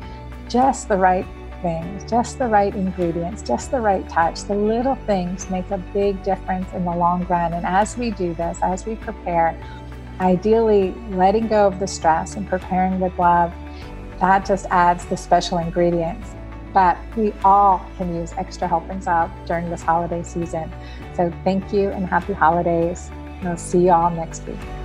just 0.48 0.88
the 0.88 0.96
right 0.96 1.26
things, 1.62 2.08
just 2.10 2.38
the 2.38 2.46
right 2.46 2.74
ingredients, 2.74 3.42
just 3.42 3.70
the 3.70 3.80
right 3.80 4.08
touch. 4.08 4.42
The 4.44 4.54
little 4.54 4.94
things 5.06 5.48
make 5.50 5.70
a 5.70 5.78
big 5.78 6.22
difference 6.22 6.72
in 6.72 6.84
the 6.84 6.94
long 6.94 7.26
run. 7.26 7.52
And 7.52 7.66
as 7.66 7.96
we 7.96 8.10
do 8.10 8.34
this, 8.34 8.58
as 8.62 8.86
we 8.86 8.96
prepare, 8.96 9.60
ideally 10.20 10.92
letting 11.10 11.48
go 11.48 11.66
of 11.66 11.78
the 11.78 11.86
stress 11.86 12.36
and 12.36 12.48
preparing 12.48 13.00
with 13.00 13.18
love, 13.18 13.52
that 14.20 14.44
just 14.44 14.66
adds 14.66 15.06
the 15.06 15.16
special 15.16 15.58
ingredients. 15.58 16.30
But 16.72 16.98
we 17.16 17.32
all 17.44 17.84
can 17.96 18.14
use 18.14 18.32
extra 18.36 18.68
helpings 18.68 19.06
of 19.08 19.30
during 19.46 19.70
this 19.70 19.82
holiday 19.82 20.22
season. 20.22 20.72
So 21.14 21.32
thank 21.42 21.72
you 21.72 21.88
and 21.90 22.06
happy 22.06 22.32
holidays. 22.32 23.10
We'll 23.42 23.56
see 23.56 23.80
you 23.84 23.90
all 23.90 24.10
next 24.10 24.46
week. 24.46 24.79